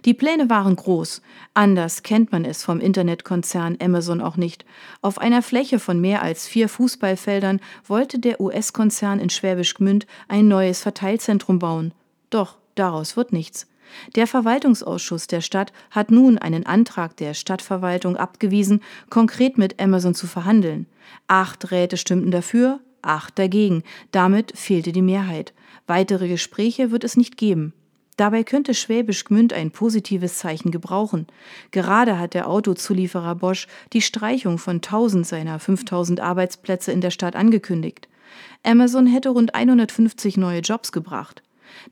Die 0.05 0.13
Pläne 0.13 0.49
waren 0.49 0.75
groß. 0.75 1.21
Anders 1.53 2.03
kennt 2.03 2.31
man 2.31 2.45
es 2.45 2.63
vom 2.63 2.79
Internetkonzern 2.79 3.77
Amazon 3.81 4.21
auch 4.21 4.37
nicht. 4.37 4.65
Auf 5.01 5.17
einer 5.17 5.41
Fläche 5.41 5.79
von 5.79 5.99
mehr 5.99 6.21
als 6.21 6.47
vier 6.47 6.69
Fußballfeldern 6.69 7.59
wollte 7.85 8.19
der 8.19 8.39
US-Konzern 8.41 9.19
in 9.19 9.29
Schwäbisch 9.29 9.73
Gmünd 9.73 10.07
ein 10.27 10.47
neues 10.47 10.81
Verteilzentrum 10.81 11.59
bauen. 11.59 11.93
Doch 12.29 12.57
daraus 12.75 13.17
wird 13.17 13.33
nichts. 13.33 13.67
Der 14.15 14.27
Verwaltungsausschuss 14.27 15.27
der 15.27 15.41
Stadt 15.41 15.73
hat 15.89 16.11
nun 16.11 16.37
einen 16.37 16.65
Antrag 16.65 17.17
der 17.17 17.33
Stadtverwaltung 17.33 18.17
abgewiesen, 18.17 18.81
konkret 19.09 19.57
mit 19.57 19.81
Amazon 19.81 20.15
zu 20.15 20.27
verhandeln. 20.27 20.87
Acht 21.27 21.71
Räte 21.71 21.97
stimmten 21.97 22.31
dafür, 22.31 22.79
acht 23.01 23.37
dagegen. 23.37 23.83
Damit 24.11 24.57
fehlte 24.57 24.91
die 24.91 25.01
Mehrheit. 25.01 25.53
Weitere 25.87 26.27
Gespräche 26.27 26.91
wird 26.91 27.03
es 27.03 27.17
nicht 27.17 27.37
geben. 27.37 27.73
Dabei 28.17 28.43
könnte 28.43 28.73
Schwäbisch 28.73 29.25
Gmünd 29.25 29.53
ein 29.53 29.71
positives 29.71 30.37
Zeichen 30.37 30.71
gebrauchen. 30.71 31.27
Gerade 31.71 32.19
hat 32.19 32.33
der 32.33 32.47
Autozulieferer 32.49 33.35
Bosch 33.35 33.67
die 33.93 34.01
Streichung 34.01 34.57
von 34.57 34.77
1000 34.77 35.25
seiner 35.25 35.59
5000 35.59 36.19
Arbeitsplätze 36.19 36.91
in 36.91 37.01
der 37.01 37.11
Stadt 37.11 37.35
angekündigt. 37.35 38.07
Amazon 38.63 39.07
hätte 39.07 39.29
rund 39.29 39.55
150 39.55 40.37
neue 40.37 40.59
Jobs 40.59 40.91
gebracht. 40.91 41.41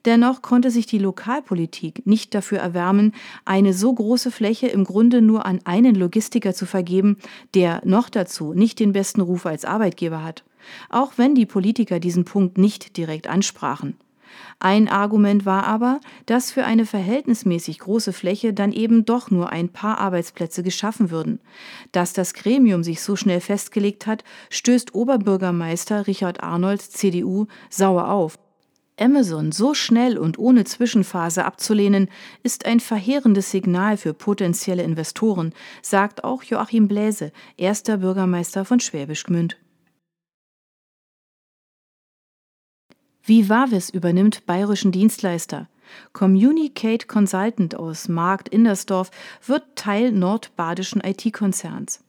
Dennoch 0.05 0.41
konnte 0.41 0.71
sich 0.71 0.85
die 0.85 0.99
Lokalpolitik 0.99 2.05
nicht 2.05 2.35
dafür 2.35 2.59
erwärmen, 2.59 3.13
eine 3.45 3.73
so 3.73 3.93
große 3.93 4.29
Fläche 4.29 4.67
im 4.67 4.84
Grunde 4.84 5.21
nur 5.21 5.45
an 5.45 5.62
einen 5.63 5.95
Logistiker 5.95 6.53
zu 6.53 6.65
vergeben, 6.65 7.17
der 7.53 7.82
noch 7.86 8.10
dazu 8.10 8.53
nicht 8.53 8.79
den 8.79 8.91
besten 8.91 9.21
Ruf 9.21 9.45
als 9.45 9.65
Arbeitgeber 9.65 10.23
hat. 10.23 10.43
Auch 10.89 11.13
wenn 11.15 11.34
die 11.34 11.45
Politiker 11.45 11.99
diesen 11.99 12.25
Punkt 12.25 12.58
nicht 12.58 12.97
direkt 12.97 13.27
ansprachen. 13.27 13.95
Ein 14.60 14.88
Argument 14.88 15.46
war 15.46 15.65
aber, 15.65 16.00
dass 16.26 16.52
für 16.52 16.65
eine 16.65 16.86
verhältnismäßig 16.86 17.80
große 17.80 18.13
Fläche 18.13 18.54
dann 18.54 18.72
eben 18.72 19.06
doch 19.06 19.32
nur 19.32 19.52
ein 19.52 19.70
paar 19.70 20.00
Arbeitsplätze 20.00 20.63
geschaffen 20.63 21.12
würden. 21.12 21.39
Dass 21.92 22.13
das 22.13 22.34
Gremium 22.34 22.84
sich 22.84 23.02
so 23.02 23.15
schnell 23.15 23.42
festgelegt 23.42 24.08
hat, 24.08 24.24
stößt 24.50 24.94
Oberbürgermeister 24.94 26.08
Richard 26.08 26.44
Arnold, 26.44 26.82
CDU, 26.82 27.48
sauer 27.70 28.10
auf. 28.10 28.38
Amazon 29.00 29.52
so 29.52 29.74
schnell 29.74 30.18
und 30.18 30.38
ohne 30.38 30.65
Zwischenphase 30.65 31.46
abzulehnen, 31.46 32.10
ist 32.44 32.65
ein 32.65 32.80
verheerendes 32.80 33.50
Signal 33.50 33.98
für 33.98 34.13
potenzielle 34.13 34.84
Investoren, 34.84 35.54
sagt 35.82 36.24
auch 36.24 36.44
Joachim 36.44 36.88
Bläse, 36.88 37.32
erster 37.56 37.98
Bürgermeister 37.98 38.65
von 38.65 38.80
Schwäbisch 38.80 39.24
Gmünd. 39.24 39.58
Vivavis 43.30 43.92
übernimmt 43.92 44.48
bayerischen 44.48 44.92
Dienstleister. 44.92 45.70
Communicate 46.13 47.06
Consultant 47.06 47.76
aus 47.76 48.10
Markt 48.10 48.50
Indersdorf 48.50 49.12
wird 49.46 49.63
Teil 49.76 50.12
nordbadischen 50.12 51.00
IT-Konzerns. 51.02 52.00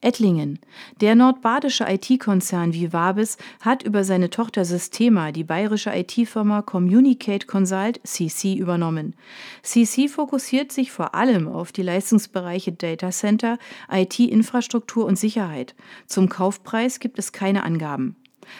Ettlingen. 0.00 0.60
Der 1.00 1.16
nordbadische 1.16 1.84
IT-Konzern 1.88 2.72
Vivabis 2.72 3.38
hat 3.60 3.82
über 3.82 4.04
seine 4.04 4.30
Tochter 4.30 4.64
Systema 4.64 5.32
die 5.32 5.42
bayerische 5.42 5.90
IT-Firma 5.90 6.62
Communicate 6.62 7.48
Consult 7.48 8.00
CC 8.04 8.54
übernommen. 8.54 9.16
CC 9.64 10.06
fokussiert 10.06 10.70
sich 10.70 10.92
vor 10.92 11.16
allem 11.16 11.48
auf 11.48 11.72
die 11.72 11.82
Leistungsbereiche 11.82 12.70
Data 12.70 13.10
Center, 13.10 13.58
IT-Infrastruktur 13.90 15.04
und 15.04 15.18
Sicherheit. 15.18 15.74
Zum 16.06 16.28
Kaufpreis 16.28 17.00
gibt 17.00 17.18
es 17.18 17.32
keine 17.32 17.64
Angaben. 17.64 18.14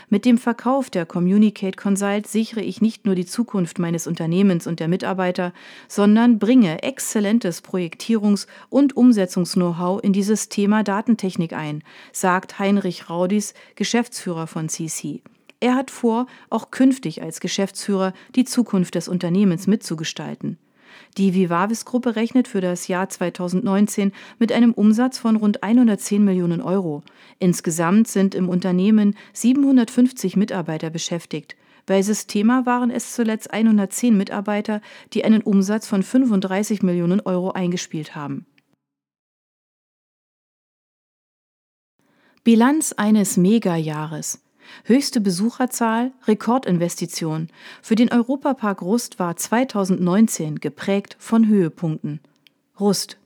Mit 0.09 0.25
dem 0.25 0.39
Verkauf 0.39 0.91
der 0.91 1.07
Communicate 1.07 1.77
Consult 1.77 2.27
sichere 2.27 2.61
ich 2.61 2.81
nicht 2.81 3.07
nur 3.07 3.15
die 3.15 3.27
Zukunft 3.27 3.79
meines 3.79 4.07
Unternehmens 4.07 4.67
und 4.67 4.81
der 4.81 4.89
Mitarbeiter, 4.89 5.53
sondern 5.89 6.39
bringe 6.39 6.83
exzellentes 6.83 7.63
Projektierungs- 7.63 8.47
und 8.69 8.97
Umsetzungs-Know-how 8.97 10.03
in 10.03 10.13
dieses 10.13 10.49
Thema 10.49 10.83
Datentechnik 10.83 11.53
ein, 11.53 11.83
sagt 12.13 12.59
Heinrich 12.59 13.11
Raudis, 13.11 13.55
Geschäftsführer 13.75 14.47
von 14.47 14.69
CC. 14.69 15.23
Er 15.61 15.75
hat 15.75 15.91
vor, 15.91 16.27
auch 16.51 16.71
künftig 16.71 17.23
als 17.23 17.41
Geschäftsführer 17.41 18.13
die 18.37 18.45
Zukunft 18.45 18.95
des 18.95 19.09
Unternehmens 19.09 19.67
mitzugestalten. 19.67 20.59
Die 21.17 21.35
Vivavis-Gruppe 21.35 22.17
rechnet 22.17 22.49
für 22.49 22.61
das 22.61 22.89
Jahr 22.89 23.09
2019 23.09 24.13
mit 24.39 24.53
einem 24.53 24.73
Umsatz 24.73 25.19
von 25.19 25.37
rund 25.37 25.63
110 25.63 26.25
Millionen 26.25 26.61
Euro. 26.61 27.03
Insgesamt 27.39 28.09
sind 28.09 28.35
im 28.35 28.49
Unternehmen 28.49 29.17
750 29.33 30.37
Mitarbeiter 30.37 30.91
beschäftigt. 30.91 31.57
Bei 31.87 32.03
Systema 32.03 32.67
waren 32.67 32.91
es 32.91 33.15
zuletzt 33.15 33.53
110 33.53 34.17
Mitarbeiter, 34.17 34.83
die 35.15 35.25
einen 35.25 35.43
Umsatz 35.43 35.87
von 35.87 36.03
35 36.03 36.83
Millionen 36.83 37.21
Euro 37.21 37.53
eingespielt 37.53 38.15
haben. 38.15 38.45
Bilanz 42.45 42.93
eines 42.93 43.37
Megajahres. 43.37 44.41
Höchste 44.85 45.21
Besucherzahl, 45.21 46.13
Rekordinvestition. 46.27 47.49
Für 47.83 47.95
den 47.95 48.11
Europapark 48.11 48.83
Rust 48.83 49.19
war 49.19 49.37
2019 49.37 50.61
geprägt 50.61 51.17
von 51.19 51.47
Höhepunkten. 51.49 52.21
Rust. 52.79 53.19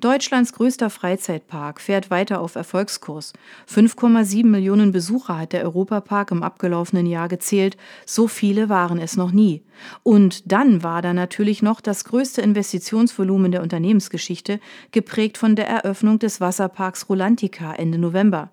Deutschlands 0.00 0.52
größter 0.52 0.90
Freizeitpark 0.90 1.80
fährt 1.80 2.10
weiter 2.10 2.40
auf 2.40 2.54
Erfolgskurs. 2.54 3.32
5,7 3.68 4.46
Millionen 4.46 4.92
Besucher 4.92 5.38
hat 5.38 5.52
der 5.52 5.64
Europapark 5.64 6.30
im 6.30 6.42
abgelaufenen 6.42 7.06
Jahr 7.06 7.28
gezählt. 7.28 7.76
So 8.04 8.28
viele 8.28 8.68
waren 8.68 8.98
es 8.98 9.16
noch 9.16 9.32
nie. 9.32 9.62
Und 10.02 10.50
dann 10.50 10.82
war 10.82 11.02
da 11.02 11.12
natürlich 11.12 11.62
noch 11.62 11.80
das 11.80 12.04
größte 12.04 12.42
Investitionsvolumen 12.42 13.52
der 13.52 13.62
Unternehmensgeschichte, 13.62 14.60
geprägt 14.92 15.38
von 15.38 15.56
der 15.56 15.68
Eröffnung 15.68 16.18
des 16.18 16.40
Wasserparks 16.40 17.08
Rolantica 17.08 17.72
Ende 17.74 17.98
November. 17.98 18.50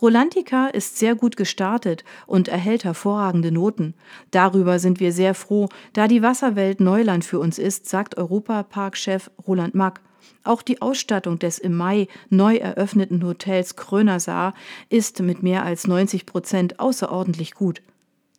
Rolantica 0.00 0.68
ist 0.68 0.98
sehr 0.98 1.14
gut 1.14 1.36
gestartet 1.36 2.04
und 2.26 2.48
erhält 2.48 2.84
hervorragende 2.84 3.52
Noten. 3.52 3.94
Darüber 4.30 4.78
sind 4.78 5.00
wir 5.00 5.12
sehr 5.12 5.34
froh, 5.34 5.68
da 5.92 6.08
die 6.08 6.22
Wasserwelt 6.22 6.80
Neuland 6.80 7.24
für 7.24 7.38
uns 7.38 7.58
ist, 7.58 7.88
sagt 7.88 8.16
Europapark-Chef 8.16 9.30
Roland 9.46 9.74
Mack. 9.74 10.00
Auch 10.44 10.62
die 10.62 10.80
Ausstattung 10.80 11.38
des 11.38 11.58
im 11.58 11.76
Mai 11.76 12.08
neu 12.30 12.56
eröffneten 12.56 13.24
Hotels 13.24 13.76
Kröner 13.76 14.20
Saar 14.20 14.54
ist 14.88 15.20
mit 15.20 15.42
mehr 15.42 15.64
als 15.64 15.86
90 15.86 16.26
Prozent 16.26 16.80
außerordentlich 16.80 17.54
gut. 17.54 17.82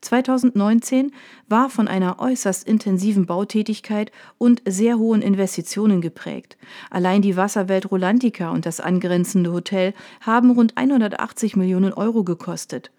2019 0.02 1.12
war 1.48 1.70
von 1.70 1.88
einer 1.88 2.20
äußerst 2.20 2.68
intensiven 2.68 3.26
Bautätigkeit 3.26 4.12
und 4.38 4.62
sehr 4.66 4.98
hohen 4.98 5.22
Investitionen 5.22 6.02
geprägt. 6.02 6.58
Allein 6.90 7.22
die 7.22 7.36
Wasserwelt 7.36 7.92
Rolantica 7.92 8.52
und 8.52 8.66
das 8.66 8.80
angrenzende 8.80 9.52
Hotel 9.52 9.94
haben 10.22 10.52
rund 10.52 10.78
180 10.78 11.56
Millionen 11.56 11.94
Euro 11.94 12.24
gekostet. 12.24 12.92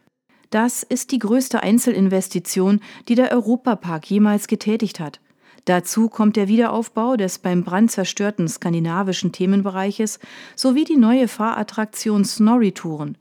Das 0.50 0.82
ist 0.82 1.12
die 1.12 1.20
größte 1.20 1.62
Einzelinvestition, 1.62 2.80
die 3.08 3.14
der 3.14 3.32
Europapark 3.32 4.10
jemals 4.10 4.48
getätigt 4.48 4.98
hat. 4.98 5.20
Dazu 5.64 6.08
kommt 6.08 6.36
der 6.36 6.48
Wiederaufbau 6.48 7.16
des 7.16 7.38
beim 7.38 7.64
Brand 7.64 7.90
zerstörten 7.90 8.48
skandinavischen 8.48 9.30
Themenbereiches 9.30 10.18
sowie 10.56 10.84
die 10.84 10.96
neue 10.96 11.28
Fahrattraktion 11.28 12.24
Snorri-Touren. 12.24 13.16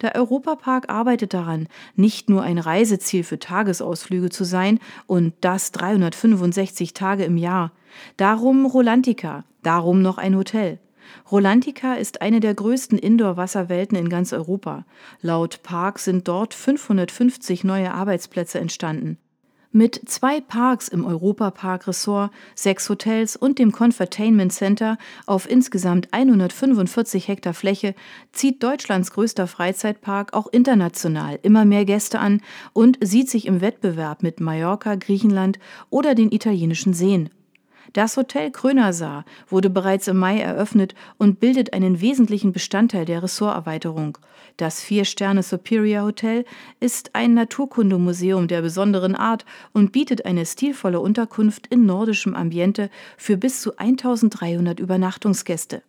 Der 0.00 0.14
Europapark 0.14 0.88
arbeitet 0.88 1.34
daran, 1.34 1.68
nicht 1.96 2.28
nur 2.28 2.42
ein 2.42 2.58
Reiseziel 2.58 3.24
für 3.24 3.38
Tagesausflüge 3.38 4.30
zu 4.30 4.44
sein 4.44 4.78
und 5.06 5.34
das 5.40 5.72
365 5.72 6.94
Tage 6.94 7.24
im 7.24 7.36
Jahr. 7.36 7.72
Darum 8.16 8.66
Rolantica, 8.66 9.44
darum 9.62 10.02
noch 10.02 10.18
ein 10.18 10.36
Hotel. 10.36 10.78
Rolantica 11.30 11.94
ist 11.94 12.20
eine 12.22 12.40
der 12.40 12.54
größten 12.54 12.98
Indoor-Wasserwelten 12.98 13.96
in 13.96 14.08
ganz 14.08 14.32
Europa. 14.32 14.84
Laut 15.20 15.62
Park 15.62 15.98
sind 15.98 16.28
dort 16.28 16.54
550 16.54 17.64
neue 17.64 17.92
Arbeitsplätze 17.92 18.58
entstanden. 18.58 19.18
Mit 19.70 20.00
zwei 20.06 20.40
Parks 20.40 20.88
im 20.88 21.04
Europapark-Ressort, 21.04 22.30
sechs 22.54 22.88
Hotels 22.88 23.36
und 23.36 23.58
dem 23.58 23.70
Confertainment 23.70 24.50
Center 24.50 24.96
auf 25.26 25.48
insgesamt 25.48 26.08
145 26.12 27.28
Hektar 27.28 27.52
Fläche 27.52 27.94
zieht 28.32 28.62
Deutschlands 28.62 29.10
größter 29.10 29.46
Freizeitpark 29.46 30.32
auch 30.32 30.46
international 30.46 31.38
immer 31.42 31.66
mehr 31.66 31.84
Gäste 31.84 32.18
an 32.18 32.40
und 32.72 32.98
sieht 33.02 33.28
sich 33.28 33.46
im 33.46 33.60
Wettbewerb 33.60 34.22
mit 34.22 34.40
Mallorca, 34.40 34.94
Griechenland 34.94 35.58
oder 35.90 36.14
den 36.14 36.32
italienischen 36.32 36.94
Seen. 36.94 37.28
Das 37.92 38.16
Hotel 38.16 38.50
Krönersaar 38.50 39.24
wurde 39.48 39.70
bereits 39.70 40.08
im 40.08 40.18
Mai 40.18 40.40
eröffnet 40.40 40.94
und 41.16 41.40
bildet 41.40 41.72
einen 41.72 42.00
wesentlichen 42.00 42.52
Bestandteil 42.52 43.04
der 43.04 43.22
Ressorterweiterung. 43.22 44.18
Das 44.56 44.82
Vier-Sterne 44.82 45.42
Superior 45.42 46.04
Hotel 46.04 46.44
ist 46.80 47.14
ein 47.14 47.34
Naturkundemuseum 47.34 48.48
der 48.48 48.62
besonderen 48.62 49.14
Art 49.14 49.44
und 49.72 49.92
bietet 49.92 50.26
eine 50.26 50.44
stilvolle 50.44 51.00
Unterkunft 51.00 51.66
in 51.68 51.86
nordischem 51.86 52.34
Ambiente 52.34 52.90
für 53.16 53.36
bis 53.36 53.62
zu 53.62 53.76
1300 53.76 54.80
Übernachtungsgäste. 54.80 55.82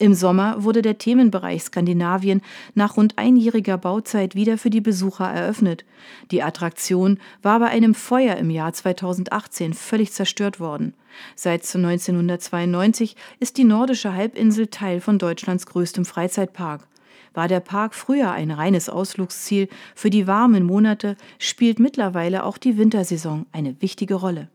Im 0.00 0.14
Sommer 0.14 0.64
wurde 0.64 0.80
der 0.80 0.96
Themenbereich 0.96 1.64
Skandinavien 1.64 2.40
nach 2.74 2.96
rund 2.96 3.18
einjähriger 3.18 3.76
Bauzeit 3.76 4.34
wieder 4.34 4.56
für 4.56 4.70
die 4.70 4.80
Besucher 4.80 5.26
eröffnet. 5.26 5.84
Die 6.30 6.42
Attraktion 6.42 7.18
war 7.42 7.60
bei 7.60 7.66
einem 7.66 7.94
Feuer 7.94 8.36
im 8.36 8.48
Jahr 8.48 8.72
2018 8.72 9.74
völlig 9.74 10.10
zerstört 10.12 10.58
worden. 10.58 10.94
Seit 11.36 11.66
1992 11.66 13.14
ist 13.40 13.58
die 13.58 13.64
nordische 13.64 14.14
Halbinsel 14.14 14.68
Teil 14.68 15.02
von 15.02 15.18
Deutschlands 15.18 15.66
größtem 15.66 16.06
Freizeitpark. 16.06 16.88
War 17.34 17.46
der 17.46 17.60
Park 17.60 17.94
früher 17.94 18.30
ein 18.30 18.52
reines 18.52 18.88
Ausflugsziel 18.88 19.68
für 19.94 20.08
die 20.08 20.26
warmen 20.26 20.64
Monate, 20.64 21.14
spielt 21.38 21.78
mittlerweile 21.78 22.44
auch 22.44 22.56
die 22.56 22.78
Wintersaison 22.78 23.44
eine 23.52 23.76
wichtige 23.82 24.14
Rolle. 24.14 24.48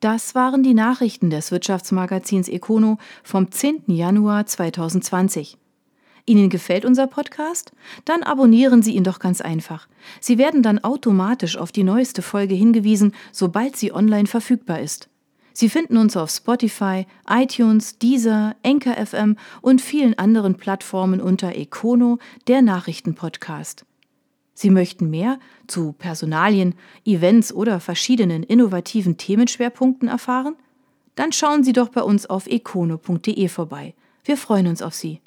Das 0.00 0.34
waren 0.34 0.62
die 0.62 0.74
Nachrichten 0.74 1.30
des 1.30 1.50
Wirtschaftsmagazins 1.50 2.48
Econo 2.48 2.98
vom 3.22 3.50
10. 3.50 3.84
Januar 3.86 4.44
2020. 4.44 5.56
Ihnen 6.26 6.50
gefällt 6.50 6.84
unser 6.84 7.06
Podcast? 7.06 7.72
Dann 8.04 8.22
abonnieren 8.22 8.82
Sie 8.82 8.94
ihn 8.94 9.04
doch 9.04 9.20
ganz 9.20 9.40
einfach. 9.40 9.88
Sie 10.20 10.36
werden 10.36 10.62
dann 10.62 10.80
automatisch 10.80 11.56
auf 11.56 11.72
die 11.72 11.84
neueste 11.84 12.20
Folge 12.20 12.54
hingewiesen, 12.54 13.12
sobald 13.32 13.76
sie 13.76 13.92
online 13.92 14.26
verfügbar 14.26 14.80
ist. 14.80 15.08
Sie 15.54 15.70
finden 15.70 15.96
uns 15.96 16.14
auf 16.18 16.28
Spotify, 16.28 17.06
iTunes, 17.26 17.98
Deezer, 17.98 18.54
Anchor 18.62 18.94
FM 18.94 19.36
und 19.62 19.80
vielen 19.80 20.18
anderen 20.18 20.56
Plattformen 20.56 21.22
unter 21.22 21.54
Econo, 21.56 22.18
der 22.48 22.60
Nachrichtenpodcast. 22.60 23.85
Sie 24.58 24.70
möchten 24.70 25.10
mehr 25.10 25.38
zu 25.66 25.92
Personalien, 25.92 26.74
Events 27.04 27.52
oder 27.52 27.78
verschiedenen 27.78 28.42
innovativen 28.42 29.18
Themenschwerpunkten 29.18 30.08
erfahren? 30.08 30.56
Dann 31.14 31.30
schauen 31.30 31.62
Sie 31.62 31.74
doch 31.74 31.90
bei 31.90 32.00
uns 32.00 32.24
auf 32.24 32.46
econo.de 32.46 33.48
vorbei. 33.48 33.94
Wir 34.24 34.38
freuen 34.38 34.66
uns 34.66 34.80
auf 34.80 34.94
Sie. 34.94 35.20